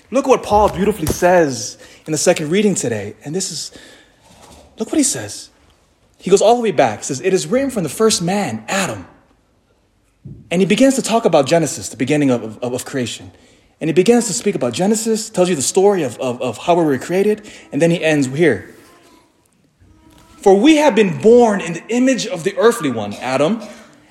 Look 0.10 0.28
what 0.28 0.44
Paul 0.44 0.70
beautifully 0.70 1.08
says 1.08 1.78
in 2.06 2.12
the 2.12 2.18
second 2.18 2.50
reading 2.50 2.76
today. 2.76 3.16
And 3.26 3.36
this 3.36 3.52
is, 3.52 3.72
look 4.78 4.88
what 4.88 4.98
he 4.98 5.04
says. 5.04 5.50
He 6.18 6.30
goes 6.30 6.42
all 6.42 6.56
the 6.56 6.62
way 6.62 6.72
back. 6.72 7.04
Says, 7.04 7.20
It 7.22 7.34
is 7.34 7.48
written 7.48 7.70
from 7.70 7.84
the 7.84 7.90
first 7.90 8.22
man, 8.22 8.64
Adam. 8.68 9.08
And 10.50 10.62
he 10.62 10.66
begins 10.66 10.96
to 10.96 11.02
talk 11.02 11.26
about 11.26 11.46
Genesis, 11.46 11.90
the 11.90 11.98
beginning 11.98 12.32
of, 12.32 12.64
of, 12.64 12.74
of 12.74 12.86
creation. 12.86 13.32
And 13.80 13.90
he 13.90 13.94
begins 13.94 14.28
to 14.28 14.34
speak 14.34 14.56
about 14.56 14.74
Genesis, 14.74 15.30
tells 15.30 15.50
you 15.50 15.56
the 15.56 15.62
story 15.62 16.04
of, 16.04 16.18
of, 16.20 16.42
of 16.42 16.58
how 16.58 16.76
we 16.76 16.84
were 16.84 16.98
created, 16.98 17.50
and 17.72 17.82
then 17.82 17.92
he 17.92 18.04
ends 18.04 18.28
here. 18.28 18.74
For 20.38 20.56
we 20.56 20.78
have 20.78 20.96
been 20.96 21.22
born 21.22 21.62
in 21.62 21.74
the 21.74 21.84
image 21.90 22.26
of 22.26 22.44
the 22.44 22.58
earthly 22.58 22.90
one, 22.90 23.14
Adam, 23.16 23.62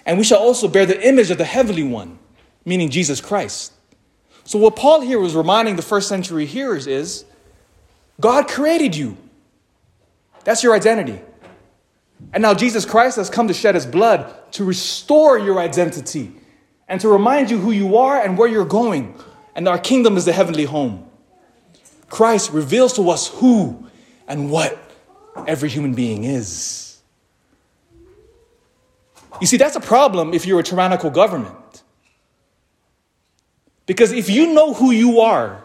and 0.05 0.19
we 0.19 0.25
shall 0.25 0.39
also 0.39 0.69
bear 0.69 0.87
the 0.87 1.07
image 1.07 1.31
of 1.31 1.39
the 1.39 1.45
heavenly 1.45 1.83
one, 1.83 2.19
meaning 2.65 2.91
Jesus 2.91 3.21
Christ. 3.21 3.73
So, 4.47 4.61
what 4.61 4.77
Paul 4.77 5.01
here 5.01 5.19
was 5.19 5.35
reminding 5.35 5.75
the 5.75 5.83
first 5.83 6.09
century 6.09 6.47
hearers 6.47 6.87
is 6.87 7.25
God 8.21 8.49
created 8.49 8.95
you. 8.97 9.17
That's 10.45 10.63
your 10.63 10.75
identity. 10.75 11.21
And 12.33 12.43
now 12.43 12.55
Jesus 12.55 12.87
Christ 12.87 13.17
has 13.17 13.29
come 13.29 13.49
to 13.49 13.55
shed 13.55 13.75
his 13.75 13.85
blood 13.85 14.33
to 14.53 14.65
restore 14.65 15.37
your 15.39 15.59
identity 15.59 16.33
and 16.89 17.01
to 17.01 17.09
remind 17.09 17.51
you 17.51 17.59
who 17.59 17.73
you 17.73 17.97
are 17.97 18.23
and 18.23 18.39
where 18.39 18.49
you're 18.49 18.65
going. 18.65 19.21
And 19.57 19.67
our 19.67 19.79
kingdom 19.79 20.17
is 20.17 20.25
the 20.25 20.33
heavenly 20.33 20.65
home. 20.65 21.11
Christ 22.09 22.53
reveals 22.53 22.93
to 22.95 23.11
us 23.11 23.27
who 23.27 23.87
and 24.29 24.51
what 24.51 24.79
every 25.49 25.69
human 25.69 25.95
being 25.95 26.23
is. 26.23 27.01
You 29.41 29.49
see, 29.49 29.57
that's 29.57 29.77
a 29.77 29.81
problem 29.81 30.33
if 30.33 30.47
you're 30.47 30.61
a 30.61 30.63
tyrannical 30.63 31.11
government. 31.11 31.55
Because 33.87 34.13
if 34.13 34.29
you 34.29 34.53
know 34.53 34.75
who 34.75 34.91
you 34.91 35.21
are, 35.21 35.63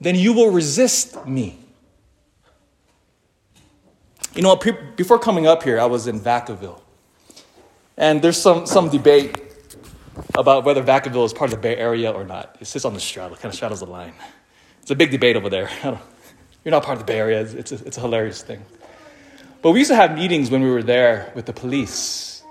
then 0.00 0.14
you 0.14 0.32
will 0.32 0.50
resist 0.50 1.26
me. 1.26 1.58
You 4.34 4.42
know, 4.42 4.56
before 4.96 5.18
coming 5.18 5.46
up 5.48 5.64
here, 5.64 5.80
I 5.80 5.86
was 5.86 6.06
in 6.06 6.20
Vacaville. 6.20 6.80
And 7.96 8.22
there's 8.22 8.40
some, 8.40 8.66
some 8.66 8.88
debate 8.88 9.36
about 10.36 10.64
whether 10.64 10.82
Vacaville 10.82 11.24
is 11.24 11.32
part 11.32 11.52
of 11.52 11.58
the 11.58 11.62
Bay 11.62 11.76
Area 11.76 12.12
or 12.12 12.24
not. 12.24 12.56
It 12.60 12.66
sits 12.66 12.84
on 12.84 12.94
the 12.94 13.00
straddle, 13.00 13.36
kind 13.36 13.46
of 13.46 13.54
straddles 13.54 13.80
the 13.80 13.86
line. 13.86 14.14
It's 14.82 14.90
a 14.92 14.94
big 14.94 15.10
debate 15.10 15.34
over 15.34 15.50
there. 15.50 15.68
You're 16.64 16.70
not 16.70 16.84
part 16.84 17.00
of 17.00 17.06
the 17.06 17.12
Bay 17.12 17.18
Area. 17.18 17.40
It's 17.40 17.72
a, 17.72 17.84
it's 17.84 17.98
a 17.98 18.00
hilarious 18.00 18.42
thing. 18.42 18.64
But 19.60 19.72
we 19.72 19.80
used 19.80 19.90
to 19.90 19.96
have 19.96 20.14
meetings 20.14 20.50
when 20.50 20.62
we 20.62 20.70
were 20.70 20.84
there 20.84 21.32
with 21.34 21.46
the 21.46 21.52
police. 21.52 22.42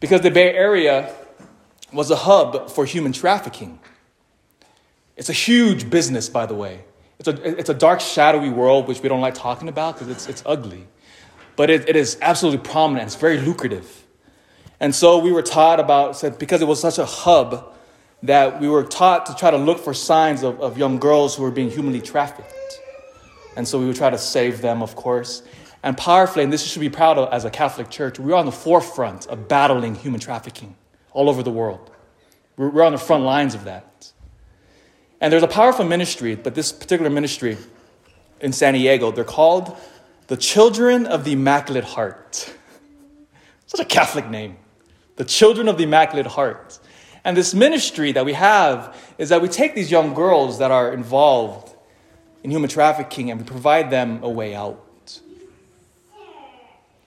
Because 0.00 0.22
the 0.22 0.30
Bay 0.32 0.52
Area 0.54 1.14
was 1.92 2.10
a 2.10 2.16
hub 2.16 2.70
for 2.70 2.84
human 2.84 3.12
trafficking. 3.12 3.78
It's 5.16 5.28
a 5.28 5.34
huge 5.34 5.90
business, 5.90 6.28
by 6.28 6.46
the 6.46 6.54
way. 6.54 6.84
It's 7.18 7.28
a, 7.28 7.58
it's 7.58 7.70
a 7.70 7.74
dark, 7.74 8.00
shadowy 8.00 8.50
world, 8.50 8.88
which 8.88 9.02
we 9.02 9.08
don't 9.08 9.20
like 9.20 9.34
talking 9.34 9.68
about 9.68 9.94
because 9.94 10.08
it's, 10.08 10.28
it's 10.28 10.42
ugly. 10.44 10.86
But 11.54 11.70
it, 11.70 11.88
it 11.88 11.96
is 11.96 12.18
absolutely 12.20 12.68
prominent, 12.68 13.06
it's 13.06 13.16
very 13.16 13.38
lucrative. 13.38 14.04
And 14.80 14.94
so 14.94 15.18
we 15.18 15.30
were 15.30 15.42
taught 15.42 15.78
about, 15.78 16.16
said, 16.16 16.38
because 16.38 16.60
it 16.62 16.64
was 16.64 16.80
such 16.80 16.98
a 16.98 17.04
hub, 17.04 17.72
that 18.24 18.60
we 18.60 18.68
were 18.68 18.84
taught 18.84 19.26
to 19.26 19.34
try 19.34 19.50
to 19.50 19.56
look 19.56 19.78
for 19.78 19.92
signs 19.92 20.42
of, 20.42 20.60
of 20.60 20.78
young 20.78 20.98
girls 20.98 21.34
who 21.34 21.42
were 21.42 21.50
being 21.50 21.70
humanly 21.70 22.00
trafficked. 22.00 22.52
And 23.56 23.66
so 23.66 23.78
we 23.78 23.86
would 23.86 23.96
try 23.96 24.10
to 24.10 24.18
save 24.18 24.60
them, 24.60 24.82
of 24.82 24.96
course. 24.96 25.42
And 25.82 25.96
powerfully, 25.98 26.44
and 26.44 26.52
this 26.52 26.64
should 26.64 26.80
be 26.80 26.88
proud 26.88 27.18
of 27.18 27.32
as 27.32 27.44
a 27.44 27.50
Catholic 27.50 27.90
church, 27.90 28.18
we 28.18 28.32
are 28.32 28.36
on 28.36 28.46
the 28.46 28.52
forefront 28.52 29.26
of 29.26 29.48
battling 29.48 29.96
human 29.96 30.20
trafficking 30.20 30.76
all 31.12 31.28
over 31.28 31.42
the 31.42 31.50
world. 31.50 31.90
We're 32.56 32.82
on 32.82 32.92
the 32.92 32.98
front 32.98 33.24
lines 33.24 33.54
of 33.54 33.64
that. 33.64 34.12
And 35.20 35.32
there's 35.32 35.42
a 35.42 35.48
powerful 35.48 35.84
ministry, 35.84 36.34
but 36.34 36.54
this 36.54 36.72
particular 36.72 37.10
ministry 37.10 37.56
in 38.40 38.52
San 38.52 38.74
Diego, 38.74 39.12
they're 39.12 39.24
called 39.24 39.76
the 40.26 40.36
Children 40.36 41.06
of 41.06 41.24
the 41.24 41.32
Immaculate 41.32 41.84
Heart. 41.84 42.52
Such 43.66 43.80
a 43.80 43.84
Catholic 43.84 44.28
name. 44.28 44.56
The 45.16 45.24
Children 45.24 45.68
of 45.68 45.78
the 45.78 45.84
Immaculate 45.84 46.26
Heart. 46.26 46.78
And 47.24 47.36
this 47.36 47.54
ministry 47.54 48.12
that 48.12 48.24
we 48.24 48.32
have 48.32 48.96
is 49.16 49.28
that 49.28 49.40
we 49.40 49.48
take 49.48 49.74
these 49.74 49.90
young 49.90 50.12
girls 50.12 50.58
that 50.58 50.70
are 50.70 50.92
involved 50.92 51.74
in 52.42 52.50
human 52.50 52.68
trafficking 52.68 53.30
and 53.30 53.40
we 53.40 53.46
provide 53.46 53.90
them 53.90 54.22
a 54.22 54.28
way 54.28 54.54
out. 54.54 54.84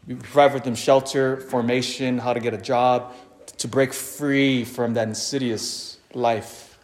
We 0.08 0.16
provide 0.16 0.52
for 0.52 0.60
them 0.60 0.76
shelter, 0.76 1.38
formation, 1.38 2.20
how 2.20 2.34
to 2.34 2.40
get 2.40 2.54
a 2.54 2.62
job, 2.62 3.14
to 3.66 3.72
break 3.72 3.94
free 3.94 4.64
from 4.64 4.94
that 4.94 5.08
insidious 5.08 5.98
life. 6.14 6.78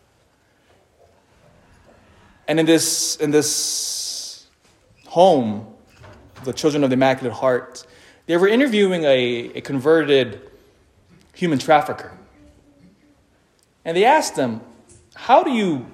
And 2.47 2.59
in 2.59 2.65
this, 2.65 3.17
in 3.17 3.29
this 3.29 4.47
home, 5.05 5.75
the 6.43 6.53
Children 6.53 6.83
of 6.83 6.89
the 6.89 6.95
Immaculate 6.95 7.33
Heart, 7.33 7.85
they 8.25 8.35
were 8.35 8.47
interviewing 8.47 9.03
a, 9.03 9.51
a 9.53 9.61
converted 9.61 10.41
human 11.35 11.59
trafficker. 11.59 12.17
And 13.85 13.95
they 13.95 14.05
asked 14.05 14.35
him, 14.35 14.61
How 15.13 15.43
do 15.43 15.51
you 15.51 15.85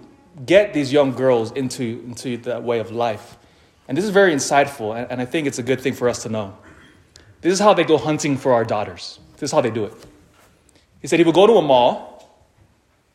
get 0.45 0.73
these 0.73 0.93
young 0.93 1.11
girls 1.11 1.51
into, 1.51 1.83
into 1.83 2.37
that 2.37 2.63
way 2.63 2.79
of 2.79 2.91
life? 2.91 3.37
And 3.89 3.97
this 3.97 4.05
is 4.05 4.11
very 4.11 4.33
insightful, 4.33 4.95
and 5.09 5.21
I 5.21 5.25
think 5.25 5.47
it's 5.47 5.59
a 5.59 5.63
good 5.63 5.81
thing 5.81 5.93
for 5.93 6.07
us 6.07 6.23
to 6.23 6.29
know. 6.29 6.57
This 7.41 7.51
is 7.51 7.59
how 7.59 7.73
they 7.73 7.83
go 7.83 7.97
hunting 7.97 8.37
for 8.37 8.53
our 8.53 8.63
daughters. 8.63 9.19
This 9.33 9.49
is 9.49 9.51
how 9.51 9.59
they 9.59 9.69
do 9.69 9.83
it. 9.83 9.93
He 11.01 11.07
said 11.07 11.19
he 11.19 11.25
would 11.25 11.35
go 11.35 11.47
to 11.47 11.53
a 11.53 11.61
mall, 11.61 12.27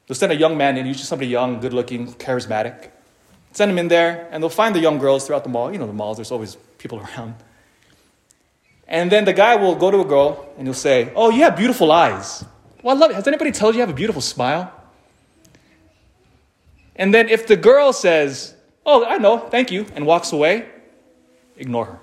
they'll 0.07 0.15
send 0.15 0.33
a 0.33 0.37
young 0.37 0.57
man 0.57 0.77
in, 0.77 0.87
usually 0.87 1.05
somebody 1.05 1.29
young, 1.29 1.61
good 1.61 1.73
looking, 1.73 2.15
charismatic. 2.15 2.91
Send 3.53 3.71
him 3.71 3.79
in 3.79 3.89
there, 3.89 4.29
and 4.31 4.43
they'll 4.43 4.51
find 4.51 4.75
the 4.75 4.81
young 4.81 4.99
girls 4.99 5.27
throughout 5.27 5.45
the 5.45 5.51
mall. 5.51 5.73
You 5.73 5.79
know, 5.79 5.87
the 5.87 5.93
malls, 5.93 6.17
there's 6.17 6.31
always 6.31 6.57
people 6.79 7.01
around. 7.01 7.35
And 8.93 9.11
then 9.11 9.25
the 9.25 9.33
guy 9.33 9.57
will 9.57 9.75
go 9.75 9.91
to 9.91 10.01
a 10.01 10.05
girl 10.05 10.53
and 10.59 10.67
he'll 10.67 10.75
say, 10.75 11.13
Oh, 11.17 11.31
you 11.31 11.43
have 11.45 11.57
beautiful 11.57 11.91
eyes. 11.91 12.45
Well, 12.83 12.95
I 12.95 12.99
love 12.99 13.11
it. 13.11 13.15
Has 13.15 13.27
anybody 13.27 13.51
told 13.51 13.75
you 13.75 13.79
you 13.79 13.87
have 13.87 13.91
a 13.91 13.95
beautiful 13.95 14.21
smile? 14.21 14.71
And 16.97 17.15
then 17.15 17.31
if 17.31 17.47
the 17.47 17.57
girl 17.57 17.93
says, 17.95 18.55
Oh, 18.85 19.05
I 19.05 19.17
know, 19.17 19.39
thank 19.39 19.71
you, 19.71 19.87
and 19.95 20.05
walks 20.05 20.33
away, 20.33 20.69
ignore 21.57 21.87
her. 21.87 22.01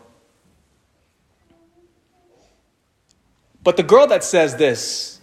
But 3.64 3.78
the 3.78 3.84
girl 3.84 4.08
that 4.08 4.24
says 4.24 4.56
this, 4.56 5.19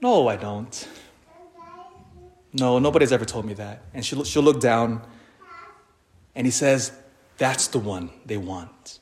no, 0.00 0.28
I 0.28 0.36
don't. 0.36 0.88
No, 2.52 2.78
nobody's 2.78 3.12
ever 3.12 3.24
told 3.24 3.44
me 3.44 3.54
that. 3.54 3.82
And 3.94 4.04
she'll, 4.04 4.24
she'll 4.24 4.42
look 4.42 4.60
down 4.60 5.02
and 6.34 6.46
he 6.46 6.50
says, 6.50 6.92
That's 7.36 7.68
the 7.68 7.78
one 7.78 8.10
they 8.24 8.36
want. 8.36 9.00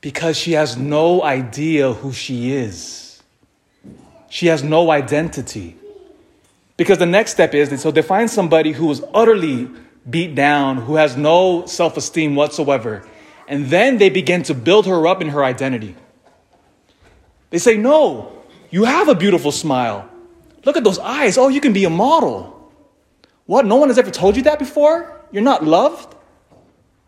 Because 0.00 0.36
she 0.36 0.52
has 0.52 0.76
no 0.76 1.22
idea 1.22 1.92
who 1.92 2.12
she 2.12 2.52
is, 2.52 3.22
she 4.28 4.46
has 4.48 4.62
no 4.62 4.90
identity. 4.90 5.76
Because 6.76 6.98
the 6.98 7.06
next 7.06 7.32
step 7.32 7.54
is 7.54 7.80
so 7.80 7.90
they 7.90 8.02
find 8.02 8.28
somebody 8.28 8.72
who 8.72 8.90
is 8.90 9.02
utterly 9.14 9.68
beat 10.08 10.34
down, 10.34 10.78
who 10.78 10.96
has 10.96 11.16
no 11.16 11.66
self 11.66 11.96
esteem 11.96 12.34
whatsoever. 12.34 13.06
And 13.46 13.66
then 13.66 13.98
they 13.98 14.10
begin 14.10 14.42
to 14.44 14.54
build 14.54 14.86
her 14.86 15.06
up 15.06 15.20
in 15.20 15.28
her 15.28 15.44
identity. 15.44 15.94
They 17.50 17.58
say, 17.58 17.76
No, 17.76 18.41
you 18.72 18.82
have 18.84 19.08
a 19.08 19.14
beautiful 19.14 19.52
smile. 19.52 20.10
Look 20.64 20.76
at 20.76 20.82
those 20.82 20.98
eyes. 20.98 21.38
Oh, 21.38 21.46
you 21.48 21.60
can 21.60 21.72
be 21.72 21.84
a 21.84 21.90
model. 21.90 22.72
What? 23.46 23.66
No 23.66 23.76
one 23.76 23.88
has 23.88 23.98
ever 23.98 24.10
told 24.10 24.36
you 24.36 24.42
that 24.42 24.58
before? 24.58 25.20
You're 25.30 25.44
not 25.44 25.62
loved? 25.62 26.16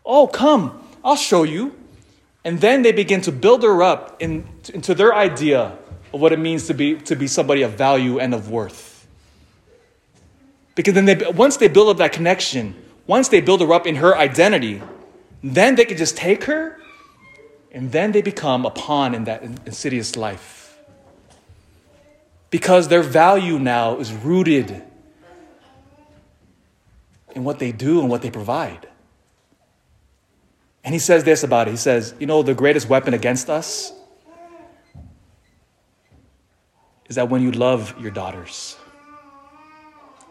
Oh, 0.05 0.27
come. 0.27 0.81
I'll 1.03 1.17
show 1.17 1.43
you. 1.43 1.75
And 2.45 2.61
then 2.61 2.83
they 2.83 2.93
begin 2.93 3.19
to 3.21 3.31
build 3.31 3.63
her 3.63 3.83
up 3.83 4.21
in, 4.21 4.47
into 4.73 4.95
their 4.95 5.13
idea 5.13 5.77
of 6.13 6.21
what 6.21 6.31
it 6.31 6.39
means 6.39 6.67
to 6.67 6.73
be, 6.73 6.95
to 7.01 7.15
be 7.15 7.27
somebody 7.27 7.63
of 7.63 7.73
value 7.73 8.19
and 8.19 8.33
of 8.33 8.49
worth. 8.49 9.07
Because 10.75 10.93
then 10.93 11.05
they, 11.05 11.15
once 11.31 11.57
they 11.57 11.67
build 11.67 11.89
up 11.89 11.97
that 11.97 12.13
connection, 12.13 12.75
once 13.07 13.29
they 13.29 13.41
build 13.41 13.61
her 13.61 13.73
up 13.73 13.87
in 13.87 13.95
her 13.95 14.15
identity, 14.15 14.81
then 15.43 15.75
they 15.75 15.85
can 15.85 15.97
just 15.97 16.15
take 16.15 16.45
her 16.45 16.77
And 17.75 17.91
then 17.91 18.13
they 18.13 18.21
become 18.21 18.65
a 18.65 18.71
pawn 18.71 19.13
in 19.13 19.25
that 19.25 19.43
insidious 19.43 20.15
life. 20.15 20.64
Because 22.55 22.87
their 22.87 23.03
value 23.03 23.59
now 23.59 23.97
is 23.97 24.13
rooted 24.13 24.81
in 27.33 27.43
what 27.43 27.59
they 27.59 27.73
do 27.73 27.99
and 27.99 28.09
what 28.09 28.21
they 28.21 28.31
provide. 28.31 28.87
And 30.81 30.93
he 30.93 30.99
says 30.99 31.25
this 31.25 31.43
about 31.43 31.67
it. 31.67 31.71
He 31.71 31.75
says, 31.75 32.15
You 32.17 32.27
know, 32.27 32.43
the 32.43 32.53
greatest 32.53 32.87
weapon 32.87 33.13
against 33.13 33.49
us 33.49 33.91
is 37.09 37.17
that 37.17 37.27
when 37.29 37.41
you 37.41 37.51
love 37.51 37.93
your 37.99 38.11
daughters, 38.11 38.77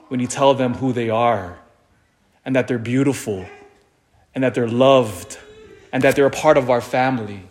when 0.08 0.18
you 0.18 0.26
tell 0.26 0.54
them 0.54 0.72
who 0.72 0.94
they 0.94 1.10
are, 1.10 1.58
and 2.42 2.56
that 2.56 2.68
they're 2.68 2.78
beautiful, 2.78 3.44
and 4.34 4.42
that 4.42 4.54
they're 4.54 4.66
loved, 4.66 5.36
and 5.92 6.02
that 6.02 6.16
they're 6.16 6.24
a 6.24 6.30
part 6.30 6.56
of 6.56 6.70
our 6.70 6.80
family. 6.80 7.42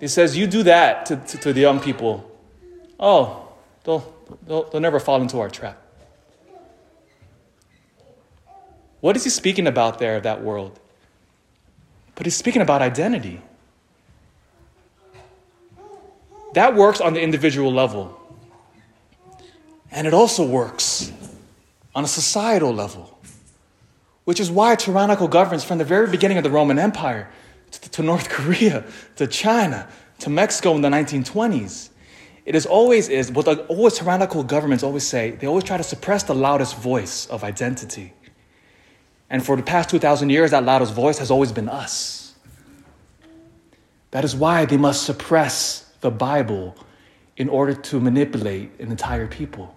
He 0.00 0.08
says, 0.08 0.36
You 0.36 0.48
do 0.48 0.64
that 0.64 1.06
to, 1.06 1.18
to, 1.18 1.38
to 1.38 1.52
the 1.52 1.60
young 1.60 1.78
people. 1.78 2.28
Oh, 2.98 3.45
they'll, 3.86 4.14
they'll, 4.46 4.64
they'll 4.64 4.80
never 4.80 5.00
fall 5.00 5.22
into 5.22 5.40
our 5.40 5.48
trap. 5.48 5.80
What 9.00 9.16
is 9.16 9.24
he 9.24 9.30
speaking 9.30 9.66
about 9.66 9.98
there, 9.98 10.16
of 10.16 10.24
that 10.24 10.42
world? 10.42 10.78
But 12.16 12.26
he's 12.26 12.36
speaking 12.36 12.60
about 12.60 12.82
identity. 12.82 13.40
That 16.54 16.74
works 16.74 17.00
on 17.00 17.14
the 17.14 17.20
individual 17.20 17.72
level. 17.72 18.18
And 19.90 20.06
it 20.06 20.14
also 20.14 20.44
works 20.44 21.12
on 21.94 22.04
a 22.04 22.08
societal 22.08 22.74
level, 22.74 23.18
which 24.24 24.40
is 24.40 24.50
why 24.50 24.74
tyrannical 24.74 25.28
governments 25.28 25.64
from 25.64 25.78
the 25.78 25.84
very 25.84 26.08
beginning 26.08 26.38
of 26.38 26.44
the 26.44 26.50
Roman 26.50 26.78
Empire 26.78 27.30
to, 27.70 27.90
to 27.90 28.02
North 28.02 28.28
Korea 28.36 28.84
to 29.16 29.26
China 29.26 29.88
to 30.18 30.30
Mexico 30.30 30.74
in 30.74 30.80
the 30.80 30.88
1920s, 30.88 31.90
it 32.46 32.54
is 32.54 32.64
always 32.64 33.08
is 33.08 33.32
what 33.32 33.44
the 33.44 33.66
always 33.66 33.98
tyrannical 33.98 34.44
governments 34.44 34.84
always 34.84 35.04
say, 35.04 35.32
they 35.32 35.48
always 35.48 35.64
try 35.64 35.76
to 35.76 35.82
suppress 35.82 36.22
the 36.22 36.34
loudest 36.34 36.76
voice 36.76 37.26
of 37.26 37.42
identity. 37.42 38.12
And 39.28 39.44
for 39.44 39.56
the 39.56 39.64
past 39.64 39.90
2,000 39.90 40.30
years, 40.30 40.52
that 40.52 40.64
loudest 40.64 40.94
voice 40.94 41.18
has 41.18 41.32
always 41.32 41.50
been 41.50 41.68
us. 41.68 42.34
That 44.12 44.24
is 44.24 44.36
why 44.36 44.64
they 44.64 44.76
must 44.76 45.02
suppress 45.02 45.92
the 46.00 46.12
Bible 46.12 46.76
in 47.36 47.48
order 47.48 47.74
to 47.74 47.98
manipulate 47.98 48.70
an 48.78 48.92
entire 48.92 49.26
people. 49.26 49.74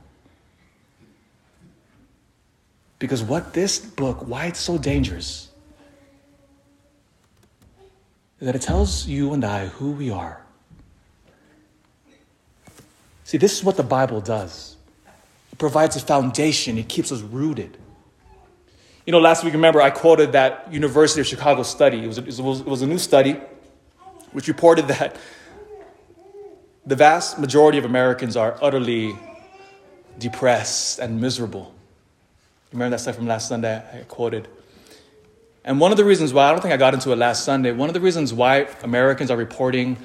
Because 2.99 3.23
what 3.23 3.53
this 3.53 3.79
book, 3.79 4.27
why 4.27 4.45
it's 4.45 4.59
so 4.59 4.77
dangerous, 4.77 5.49
is 8.39 8.45
that 8.45 8.55
it 8.55 8.61
tells 8.61 9.07
you 9.07 9.33
and 9.33 9.43
I 9.43 9.67
who 9.67 9.91
we 9.91 10.11
are. 10.11 10.45
See, 13.29 13.37
this 13.37 13.55
is 13.55 13.63
what 13.63 13.77
the 13.77 13.83
Bible 13.83 14.21
does 14.21 14.75
it 15.51 15.59
provides 15.59 15.95
a 15.95 15.99
foundation, 15.99 16.79
it 16.79 16.89
keeps 16.89 17.11
us 17.11 17.21
rooted. 17.21 17.77
You 19.05 19.11
know, 19.11 19.19
last 19.19 19.43
week, 19.43 19.53
remember, 19.53 19.79
I 19.79 19.91
quoted 19.91 20.31
that 20.31 20.73
University 20.73 21.21
of 21.21 21.27
Chicago 21.27 21.61
study. 21.61 22.03
It 22.03 22.07
was, 22.07 22.17
a, 22.17 22.21
it 22.23 22.39
was, 22.39 22.61
it 22.61 22.65
was 22.65 22.81
a 22.81 22.87
new 22.87 22.97
study 22.97 23.33
which 24.31 24.47
reported 24.47 24.87
that 24.87 25.15
the 26.87 26.95
vast 26.95 27.37
majority 27.37 27.77
of 27.77 27.85
Americans 27.85 28.35
are 28.35 28.57
utterly 28.63 29.15
depressed 30.17 30.97
and 30.97 31.21
miserable. 31.21 31.71
Remember 32.73 32.97
that 32.97 32.99
stuff 32.99 33.17
from 33.17 33.27
last 33.27 33.47
Sunday 33.47 33.83
I 33.93 34.05
quoted? 34.05 34.47
And 35.63 35.79
one 35.79 35.91
of 35.91 35.97
the 35.97 36.05
reasons 36.05 36.33
why, 36.33 36.47
I 36.47 36.51
don't 36.51 36.61
think 36.61 36.73
I 36.73 36.77
got 36.77 36.95
into 36.95 37.11
it 37.11 37.17
last 37.17 37.43
Sunday, 37.43 37.73
one 37.73 37.89
of 37.89 37.93
the 37.93 38.01
reasons 38.01 38.33
why 38.33 38.67
Americans 38.81 39.29
are 39.29 39.37
reporting 39.37 39.97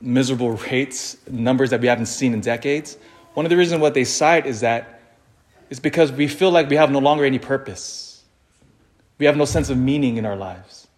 miserable 0.00 0.52
rates, 0.52 1.16
numbers 1.28 1.70
that 1.70 1.80
we 1.80 1.88
haven't 1.88 2.06
seen 2.06 2.32
in 2.32 2.40
decades, 2.40 2.96
one 3.34 3.46
of 3.46 3.50
the 3.50 3.56
reasons 3.56 3.80
what 3.80 3.94
they 3.94 4.04
cite 4.04 4.46
is 4.46 4.60
that 4.60 5.00
it's 5.68 5.80
because 5.80 6.10
we 6.10 6.26
feel 6.26 6.50
like 6.50 6.68
we 6.68 6.76
have 6.76 6.90
no 6.90 6.98
longer 6.98 7.24
any 7.24 7.38
purpose. 7.38 8.24
We 9.18 9.26
have 9.26 9.36
no 9.36 9.44
sense 9.44 9.70
of 9.70 9.78
meaning 9.78 10.16
in 10.16 10.26
our 10.26 10.36
lives. 10.36 10.88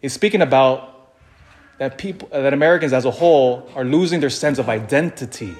It's 0.00 0.14
speaking 0.14 0.40
about 0.40 1.12
that 1.78 1.98
people 1.98 2.28
that 2.32 2.52
Americans 2.52 2.92
as 2.92 3.04
a 3.04 3.10
whole 3.10 3.68
are 3.74 3.84
losing 3.84 4.20
their 4.20 4.30
sense 4.30 4.58
of 4.58 4.68
identity. 4.68 5.54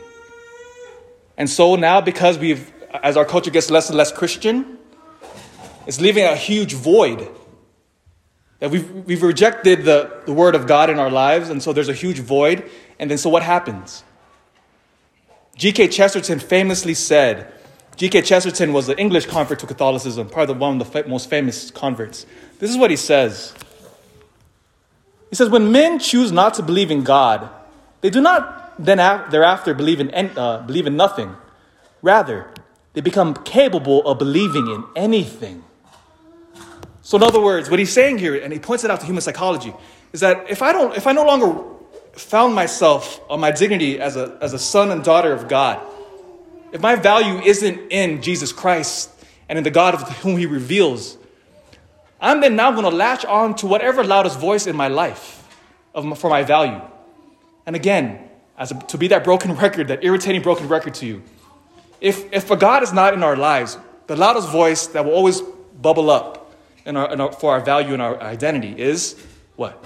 And 1.37 1.49
so 1.51 1.77
now 1.77 2.01
because 2.01 2.39
we've 2.39 2.73
as 3.03 3.17
our 3.17 3.25
culture 3.25 3.51
gets 3.51 3.71
less 3.71 3.89
and 3.89 3.99
less 3.99 4.11
Christian, 4.11 4.79
it's 5.87 6.01
leaving 6.01 6.25
a 6.25 6.35
huge 6.35 6.75
void. 6.75 7.29
That 8.61 8.71
we've, 8.71 8.91
we've 9.07 9.23
rejected 9.23 9.85
the, 9.85 10.23
the 10.27 10.33
word 10.33 10.55
of 10.55 10.67
God 10.67 10.91
in 10.91 10.99
our 10.99 11.11
lives, 11.11 11.49
and 11.49 11.63
so 11.63 11.73
there's 11.73 11.89
a 11.89 11.95
huge 11.95 12.19
void. 12.19 12.69
And 12.99 13.11
then, 13.11 13.19
so 13.19 13.31
what 13.31 13.43
happens? 13.43 14.03
G.K. 15.57 15.89
Chesterton 15.89 16.39
famously 16.39 16.95
said 16.95 17.53
G.K. 17.99 18.23
Chesterton 18.23 18.73
was 18.73 18.89
an 18.89 18.97
English 18.97 19.27
convert 19.27 19.59
to 19.59 19.67
Catholicism, 19.67 20.29
probably 20.29 20.55
one 20.55 20.81
of 20.81 20.93
the 20.93 21.05
most 21.09 21.29
famous 21.29 21.73
converts. 21.73 22.27
This 22.61 22.71
is 22.71 22.77
what 22.77 22.91
he 22.91 22.97
says. 22.97 23.53
He 25.31 25.37
says, 25.37 25.49
When 25.49 25.73
men 25.73 25.99
choose 25.99 26.31
not 26.31 26.55
to 26.55 26.63
believe 26.63 26.93
in 26.93 27.03
God, 27.03 27.51
they 28.01 28.11
do 28.11 28.21
not 28.21 28.75
then 28.79 28.99
thereafter 28.99 29.75
believe 29.75 29.99
in, 29.99 30.39
uh, 30.39 30.63
believe 30.63 30.87
in 30.87 30.97
nothing. 30.97 31.37
Rather, 32.01 32.49
they 32.93 33.01
become 33.01 33.35
capable 33.35 34.07
of 34.07 34.19
believing 34.19 34.69
in 34.69 34.85
anything. 34.95 35.65
So, 37.09 37.17
in 37.17 37.23
other 37.23 37.41
words, 37.41 37.71
what 37.71 37.79
he's 37.79 37.91
saying 37.91 38.19
here, 38.19 38.35
and 38.35 38.53
he 38.53 38.59
points 38.59 38.85
it 38.85 38.91
out 38.91 39.01
to 39.01 39.07
human 39.07 39.23
psychology, 39.23 39.73
is 40.13 40.21
that 40.21 40.51
if 40.51 40.61
I, 40.61 40.73
don't, 40.73 40.95
if 40.95 41.07
I 41.07 41.13
no 41.13 41.25
longer 41.25 41.59
found 42.13 42.55
myself 42.55 43.19
on 43.31 43.41
my 43.41 43.51
dignity 43.51 43.99
as 43.99 44.17
a, 44.17 44.37
as 44.43 44.53
a 44.53 44.59
son 44.59 44.91
and 44.91 45.03
daughter 45.03 45.33
of 45.33 45.49
God, 45.49 45.81
if 46.71 46.83
my 46.83 46.97
value 46.97 47.41
isn't 47.41 47.91
in 47.91 48.21
Jesus 48.21 48.53
Christ 48.53 49.11
and 49.49 49.57
in 49.57 49.65
the 49.65 49.71
God 49.71 49.95
of 49.95 50.03
whom 50.19 50.37
He 50.37 50.45
reveals, 50.45 51.17
I'm 52.21 52.43
then 52.43 52.57
now 52.57 52.73
going 52.73 52.83
to 52.83 52.95
latch 52.95 53.25
on 53.25 53.57
to 53.57 53.67
whatever 53.67 54.05
loudest 54.05 54.39
voice 54.39 54.67
in 54.67 54.77
my 54.77 54.89
life 54.89 55.49
of, 55.95 56.19
for 56.19 56.29
my 56.29 56.43
value. 56.43 56.83
And 57.65 57.75
again, 57.75 58.29
as 58.59 58.71
a, 58.71 58.75
to 58.81 58.99
be 58.99 59.09
that 59.09 59.25
broken 59.25 59.57
record, 59.57 59.89
that 59.89 60.05
irritating 60.05 60.43
broken 60.43 60.69
record 60.69 60.93
to 60.97 61.07
you. 61.07 61.23
If, 62.03 62.31
if 62.35 62.51
a 62.51 62.57
God 62.57 62.83
is 62.83 62.93
not 62.93 63.15
in 63.15 63.23
our 63.23 63.35
lives, 63.35 63.79
the 64.09 64.17
loudest 64.17 64.51
voice 64.51 64.89
that 64.89 65.07
will 65.07 65.13
always 65.13 65.41
bubble 65.41 66.11
up 66.11 66.38
our, 66.97 67.33
for 67.33 67.53
our 67.53 67.61
value 67.61 67.93
and 67.93 68.03
our 68.03 68.21
identity 68.21 68.81
is 68.81 69.21
what? 69.57 69.85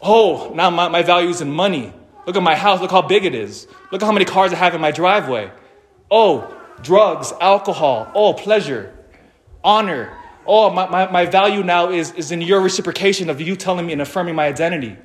Oh, 0.00 0.52
now 0.54 0.70
my, 0.70 0.88
my 0.88 1.02
value 1.02 1.28
is 1.28 1.40
in 1.40 1.50
money. 1.50 1.92
Look 2.26 2.36
at 2.36 2.42
my 2.42 2.54
house. 2.54 2.80
Look 2.80 2.90
how 2.90 3.02
big 3.02 3.24
it 3.24 3.34
is. 3.34 3.66
Look 3.90 4.02
at 4.02 4.06
how 4.06 4.12
many 4.12 4.24
cars 4.24 4.52
I 4.52 4.56
have 4.56 4.74
in 4.74 4.80
my 4.80 4.90
driveway. 4.90 5.50
Oh, 6.10 6.54
drugs, 6.82 7.32
alcohol. 7.40 8.10
Oh, 8.14 8.34
pleasure, 8.34 8.94
honor. 9.62 10.16
Oh, 10.46 10.70
my, 10.70 10.88
my, 10.88 11.10
my 11.10 11.26
value 11.26 11.62
now 11.62 11.90
is, 11.90 12.12
is 12.12 12.32
in 12.32 12.42
your 12.42 12.60
reciprocation 12.60 13.30
of 13.30 13.40
you 13.40 13.56
telling 13.56 13.86
me 13.86 13.92
and 13.92 14.02
affirming 14.02 14.34
my 14.34 14.46
identity. 14.46 14.96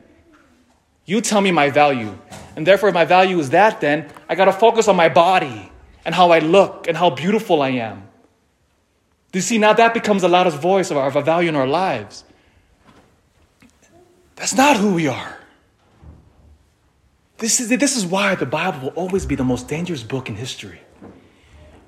You 1.06 1.22
tell 1.22 1.42
me 1.42 1.52
my 1.52 1.70
value. 1.70 2.18
And 2.56 2.68
therefore, 2.68 2.92
my 2.92 3.06
value 3.06 3.40
is 3.40 3.52
that, 3.52 3.80
then 3.80 4.12
I 4.28 4.36
got 4.36 4.46
to 4.46 4.54
focus 4.54 4.88
on 4.88 4.96
my 4.96 5.08
body 5.10 5.72
and 6.04 6.14
how 6.14 6.32
I 6.32 6.40
look 6.40 6.88
and 6.88 6.98
how 6.98 7.10
beautiful 7.10 7.62
I 7.62 7.70
am. 7.70 8.09
Do 9.32 9.38
you 9.38 9.44
see, 9.44 9.58
now 9.58 9.74
that 9.74 9.94
becomes 9.94 10.24
the 10.24 10.30
loudest 10.30 10.58
voice 10.58 10.90
of 10.90 10.98
our, 10.98 11.08
of 11.08 11.16
our 11.16 11.22
value 11.22 11.50
in 11.50 11.56
our 11.56 11.68
lives. 11.68 12.24
That's 14.36 14.56
not 14.56 14.78
who 14.78 14.94
we 14.94 15.08
are. 15.08 15.38
This 17.38 17.60
is, 17.60 17.70
this 17.70 17.96
is 17.96 18.06
why 18.06 18.36
the 18.36 18.46
Bible 18.46 18.80
will 18.80 18.96
always 18.96 19.26
be 19.26 19.36
the 19.36 19.44
most 19.44 19.68
dangerous 19.68 20.04
book 20.04 20.30
in 20.30 20.36
history. 20.36 20.82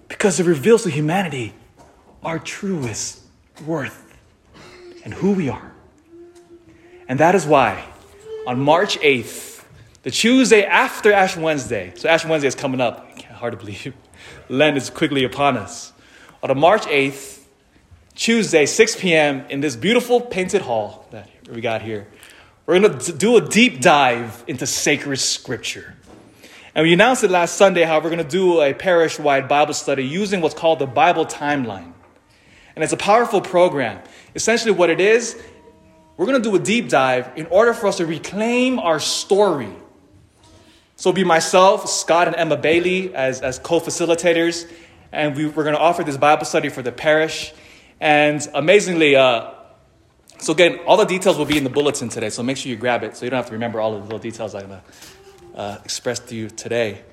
Because 0.07 0.39
it 0.39 0.45
reveals 0.45 0.83
to 0.83 0.89
humanity 0.89 1.53
our 2.23 2.39
truest 2.39 3.21
worth 3.65 4.17
and 5.03 5.13
who 5.13 5.31
we 5.31 5.49
are. 5.49 5.73
And 7.07 7.19
that 7.19 7.35
is 7.35 7.45
why 7.45 7.83
on 8.47 8.59
March 8.59 8.99
8th, 8.99 9.63
the 10.03 10.11
Tuesday 10.11 10.63
after 10.63 11.11
Ash 11.11 11.35
Wednesday, 11.35 11.93
so 11.95 12.07
Ash 12.07 12.25
Wednesday 12.25 12.47
is 12.47 12.55
coming 12.55 12.81
up, 12.81 13.19
hard 13.23 13.51
to 13.51 13.57
believe, 13.57 13.93
Lent 14.49 14.77
is 14.77 14.89
quickly 14.89 15.23
upon 15.23 15.57
us. 15.57 15.93
On 16.43 16.59
March 16.59 16.87
8th, 16.87 17.39
Tuesday, 18.15 18.65
6 18.65 18.95
p.m., 18.99 19.45
in 19.49 19.61
this 19.61 19.75
beautiful 19.75 20.19
painted 20.19 20.63
hall 20.63 21.07
that 21.11 21.29
we 21.47 21.61
got 21.61 21.83
here, 21.83 22.07
we're 22.65 22.79
going 22.79 22.97
to 22.97 23.13
do 23.13 23.37
a 23.37 23.41
deep 23.41 23.79
dive 23.79 24.43
into 24.47 24.65
sacred 24.65 25.17
scripture. 25.17 25.95
And 26.73 26.83
we 26.83 26.93
announced 26.93 27.23
it 27.23 27.29
last 27.29 27.57
Sunday 27.57 27.83
how 27.83 27.99
we're 27.99 28.09
going 28.09 28.23
to 28.23 28.29
do 28.29 28.59
a 28.59 28.73
parish 28.73 29.19
wide 29.19 29.47
Bible 29.47 29.75
study 29.75 30.03
using 30.03 30.41
what's 30.41 30.55
called 30.55 30.79
the 30.79 30.87
Bible 30.87 31.27
timeline. 31.27 31.93
And 32.75 32.83
it's 32.83 32.93
a 32.93 32.97
powerful 32.97 33.41
program. 33.41 34.01
Essentially, 34.33 34.71
what 34.71 34.89
it 34.89 34.99
is, 34.99 35.39
we're 36.17 36.25
going 36.25 36.41
to 36.41 36.49
do 36.49 36.55
a 36.55 36.59
deep 36.59 36.89
dive 36.89 37.29
in 37.35 37.45
order 37.47 37.71
for 37.71 37.85
us 37.85 37.97
to 37.97 38.07
reclaim 38.07 38.79
our 38.79 38.99
story. 38.99 39.69
So, 40.95 41.09
it'll 41.09 41.17
be 41.17 41.23
myself, 41.23 41.87
Scott, 41.87 42.27
and 42.27 42.35
Emma 42.35 42.57
Bailey 42.57 43.13
as, 43.13 43.41
as 43.41 43.59
co 43.59 43.79
facilitators. 43.79 44.67
And 45.11 45.35
we, 45.35 45.45
are 45.45 45.51
going 45.51 45.73
to 45.73 45.79
offer 45.79 46.03
this 46.03 46.17
Bible 46.17 46.45
study 46.45 46.69
for 46.69 46.81
the 46.81 46.91
parish. 46.91 47.53
And 47.99 48.45
amazingly, 48.53 49.15
uh, 49.15 49.51
So 50.39 50.53
again, 50.53 50.79
all 50.87 50.97
the 50.97 51.05
details 51.05 51.37
will 51.37 51.45
be 51.45 51.57
in 51.57 51.63
the 51.63 51.69
bulletin 51.69 52.09
today, 52.09 52.29
so 52.31 52.41
make 52.41 52.57
sure 52.57 52.71
you 52.71 52.75
grab 52.75 53.03
it 53.03 53.15
so 53.15 53.25
you 53.25 53.29
don't 53.29 53.37
have 53.37 53.47
to 53.47 53.53
remember 53.53 53.79
all 53.79 53.91
the 53.93 54.03
little 54.03 54.17
details 54.19 54.55
I'm 54.55 54.67
going 54.67 54.81
to 54.81 55.59
uh, 55.59 55.77
express 55.85 56.19
to 56.19 56.35
you 56.35 56.49
today. 56.49 57.03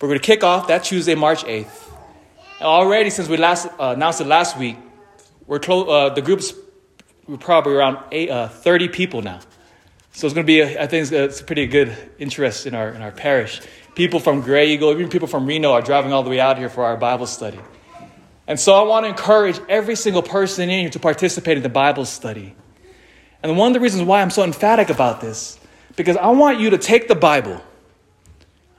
We're 0.00 0.08
going 0.08 0.20
to 0.20 0.24
kick 0.24 0.44
off 0.44 0.68
that 0.68 0.84
Tuesday, 0.84 1.16
March 1.16 1.42
8th. 1.42 1.90
And 2.60 2.66
already, 2.66 3.10
since 3.10 3.28
we 3.28 3.36
last 3.36 3.66
uh, 3.66 3.94
announced 3.96 4.20
it 4.20 4.28
last 4.28 4.56
week, 4.56 4.76
we're 5.48 5.58
clo- 5.58 5.88
uh, 5.88 6.14
the 6.14 6.22
group's 6.22 6.54
we're 7.26 7.36
probably 7.36 7.74
around 7.74 7.98
eight, 8.10 8.30
uh, 8.30 8.48
30 8.48 8.88
people 8.88 9.20
now. 9.20 9.40
So 10.12 10.26
it's 10.26 10.34
going 10.34 10.46
to 10.46 10.50
be, 10.50 10.60
a, 10.60 10.82
I 10.82 10.86
think 10.86 11.02
it's, 11.02 11.12
a, 11.12 11.24
it's 11.24 11.40
a 11.40 11.44
pretty 11.44 11.66
good 11.66 11.94
interest 12.18 12.66
in 12.66 12.74
our, 12.74 12.88
in 12.88 13.02
our 13.02 13.12
parish. 13.12 13.60
People 13.98 14.20
from 14.20 14.44
Graeagle, 14.44 14.92
even 14.92 15.08
people 15.08 15.26
from 15.26 15.44
Reno 15.44 15.72
are 15.72 15.82
driving 15.82 16.12
all 16.12 16.22
the 16.22 16.30
way 16.30 16.38
out 16.38 16.56
here 16.56 16.68
for 16.68 16.84
our 16.84 16.96
Bible 16.96 17.26
study. 17.26 17.58
And 18.46 18.58
so 18.58 18.72
I 18.72 18.82
want 18.82 19.02
to 19.02 19.08
encourage 19.08 19.58
every 19.68 19.96
single 19.96 20.22
person 20.22 20.70
in 20.70 20.82
here 20.82 20.90
to 20.90 21.00
participate 21.00 21.56
in 21.56 21.64
the 21.64 21.68
Bible 21.68 22.04
study. 22.04 22.54
And 23.42 23.58
one 23.58 23.72
of 23.72 23.74
the 23.74 23.80
reasons 23.80 24.04
why 24.04 24.22
I'm 24.22 24.30
so 24.30 24.44
emphatic 24.44 24.88
about 24.88 25.20
this, 25.20 25.58
because 25.96 26.16
I 26.16 26.28
want 26.28 26.60
you 26.60 26.70
to 26.70 26.78
take 26.78 27.08
the 27.08 27.16
Bible, 27.16 27.60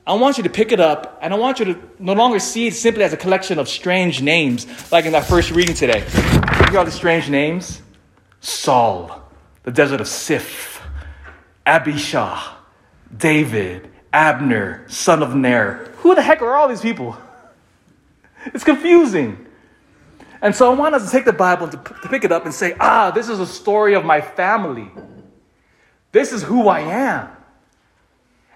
I 0.08 0.14
want 0.14 0.38
you 0.38 0.44
to 0.44 0.50
pick 0.50 0.72
it 0.72 0.80
up, 0.80 1.20
and 1.22 1.34
I 1.34 1.38
want 1.38 1.60
you 1.60 1.66
to 1.66 1.90
no 2.00 2.14
longer 2.14 2.40
see 2.40 2.68
it 2.68 2.76
simply 2.76 3.04
as 3.04 3.12
a 3.12 3.18
collection 3.18 3.60
of 3.60 3.68
strange 3.68 4.22
names, 4.22 4.68
like 4.90 5.04
in 5.04 5.12
that 5.12 5.26
first 5.26 5.52
reading 5.52 5.76
today. 5.76 6.00
You 6.00 6.70
hear 6.70 6.80
all 6.80 6.86
the 6.86 6.92
strange 6.92 7.30
names? 7.30 7.82
Saul, 8.40 9.30
the 9.64 9.72
desert 9.72 10.00
of 10.00 10.08
Ziph, 10.08 10.82
Abishai, 11.66 12.56
David, 13.18 13.92
Abner, 14.12 14.86
son 14.88 15.22
of 15.22 15.36
Ner. 15.36 15.92
Who 15.98 16.16
the 16.16 16.22
heck 16.22 16.42
are 16.42 16.56
all 16.56 16.68
these 16.68 16.82
people? 16.82 17.18
It's 18.46 18.64
confusing. 18.64 19.46
And 20.42 20.56
so 20.56 20.72
I 20.72 20.76
want 20.76 20.96
us 20.96 21.06
to 21.06 21.12
take 21.12 21.26
the 21.26 21.34
Bible 21.34 21.68
to, 21.68 21.78
to 21.78 22.10
pick 22.10 22.24
it 22.24 22.32
up 22.32 22.46
and 22.46 22.54
say, 22.54 22.76
ah, 22.80 23.12
this 23.12 23.28
is 23.28 23.40
a 23.40 23.48
story 23.48 23.94
of 23.94 24.06
my 24.06 24.22
family. 24.22 24.90
This 26.12 26.32
is 26.32 26.42
who 26.42 26.70
I 26.70 26.80
am. 26.80 27.30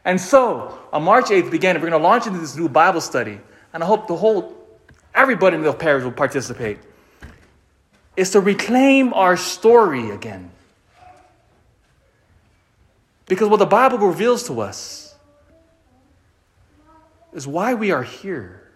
And 0.06 0.20
so 0.20 0.80
on 0.92 1.04
March 1.04 1.26
8th, 1.26 1.52
beginning, 1.52 1.82
we're 1.82 1.90
going 1.90 2.02
to 2.02 2.08
launch 2.08 2.26
into 2.26 2.40
this 2.40 2.56
new 2.56 2.70
Bible 2.70 3.02
study. 3.02 3.40
And 3.74 3.84
I 3.84 3.86
hope 3.86 4.08
the 4.08 4.16
whole, 4.16 4.56
everybody 5.14 5.56
in 5.56 5.62
the 5.62 5.74
parish 5.74 6.04
will 6.04 6.12
participate. 6.12 6.80
Is 8.16 8.32
to 8.32 8.40
reclaim 8.40 9.14
our 9.14 9.36
story 9.36 10.12
again. 10.12 10.52
Because 13.26 13.50
what 13.50 13.58
the 13.58 13.66
Bible 13.66 13.98
reveals 13.98 14.46
to 14.48 14.62
us 14.62 15.03
is 17.34 17.48
why 17.48 17.74
we 17.74 17.92
are 17.92 18.04
here 18.04 18.72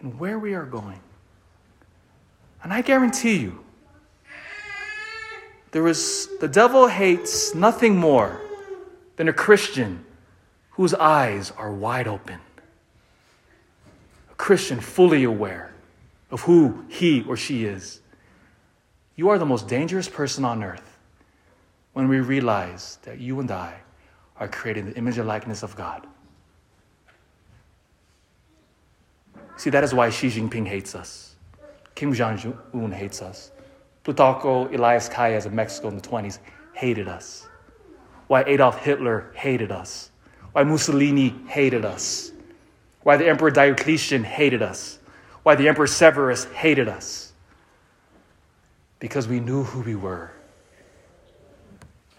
and 0.00 0.18
where 0.18 0.38
we 0.38 0.54
are 0.54 0.66
going. 0.66 1.00
And 2.62 2.72
I 2.72 2.82
guarantee 2.82 3.38
you, 3.38 3.64
there 5.70 5.86
is, 5.86 6.28
the 6.40 6.48
devil 6.48 6.88
hates 6.88 7.54
nothing 7.54 7.96
more 7.96 8.40
than 9.16 9.28
a 9.28 9.32
Christian 9.32 10.04
whose 10.70 10.94
eyes 10.94 11.52
are 11.56 11.72
wide 11.72 12.08
open. 12.08 12.40
A 14.30 14.34
Christian 14.34 14.80
fully 14.80 15.24
aware 15.24 15.72
of 16.30 16.42
who 16.42 16.84
he 16.88 17.24
or 17.28 17.36
she 17.36 17.64
is. 17.64 18.00
You 19.16 19.28
are 19.30 19.38
the 19.38 19.46
most 19.46 19.68
dangerous 19.68 20.08
person 20.08 20.44
on 20.44 20.62
earth 20.62 20.98
when 21.92 22.08
we 22.08 22.20
realize 22.20 22.98
that 23.02 23.18
you 23.18 23.40
and 23.40 23.50
I 23.50 23.80
are 24.38 24.48
created 24.48 24.86
in 24.86 24.90
the 24.90 24.96
image 24.96 25.18
and 25.18 25.26
likeness 25.26 25.62
of 25.62 25.74
God. 25.76 26.06
See, 29.58 29.70
that 29.70 29.82
is 29.82 29.92
why 29.92 30.08
Xi 30.08 30.28
Jinping 30.28 30.68
hates 30.68 30.94
us. 30.94 31.34
Kim 31.96 32.14
Jong 32.14 32.56
un 32.72 32.92
hates 32.92 33.20
us. 33.20 33.50
Plutarco 34.04 34.72
Elias 34.72 35.08
Calles 35.08 35.46
of 35.46 35.52
Mexico 35.52 35.88
in 35.88 35.96
the 35.96 36.00
20s 36.00 36.38
hated 36.74 37.08
us. 37.08 37.48
Why 38.28 38.44
Adolf 38.44 38.78
Hitler 38.78 39.32
hated 39.34 39.72
us. 39.72 40.12
Why 40.52 40.62
Mussolini 40.62 41.34
hated 41.48 41.84
us. 41.84 42.30
Why 43.02 43.16
the 43.16 43.28
Emperor 43.28 43.50
Diocletian 43.50 44.22
hated 44.22 44.62
us. 44.62 45.00
Why 45.42 45.56
the 45.56 45.66
Emperor 45.66 45.88
Severus 45.88 46.44
hated 46.52 46.86
us. 46.88 47.32
Because 49.00 49.26
we 49.26 49.40
knew 49.40 49.64
who 49.64 49.80
we 49.80 49.96
were. 49.96 50.30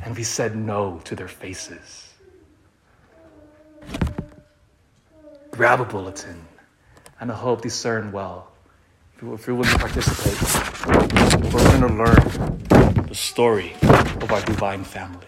And 0.02 0.14
we 0.14 0.24
said 0.24 0.58
no 0.58 1.00
to 1.06 1.16
their 1.16 1.30
faces. 1.30 2.14
Grab 5.52 5.80
a 5.80 5.86
bulletin 5.86 6.49
and 7.20 7.32
I 7.32 7.36
hope 7.36 7.62
discern 7.62 8.12
well 8.12 8.50
if 9.22 9.48
you're 9.48 9.56
willing 9.56 9.74
to 9.74 9.80
participate, 9.80 11.54
we're 11.54 11.60
going 11.60 11.82
to 11.82 11.94
learn 11.94 13.06
the 13.08 13.14
story 13.14 13.74
of 13.82 14.32
our 14.32 14.42
divine 14.46 14.86
family. 14.86 15.28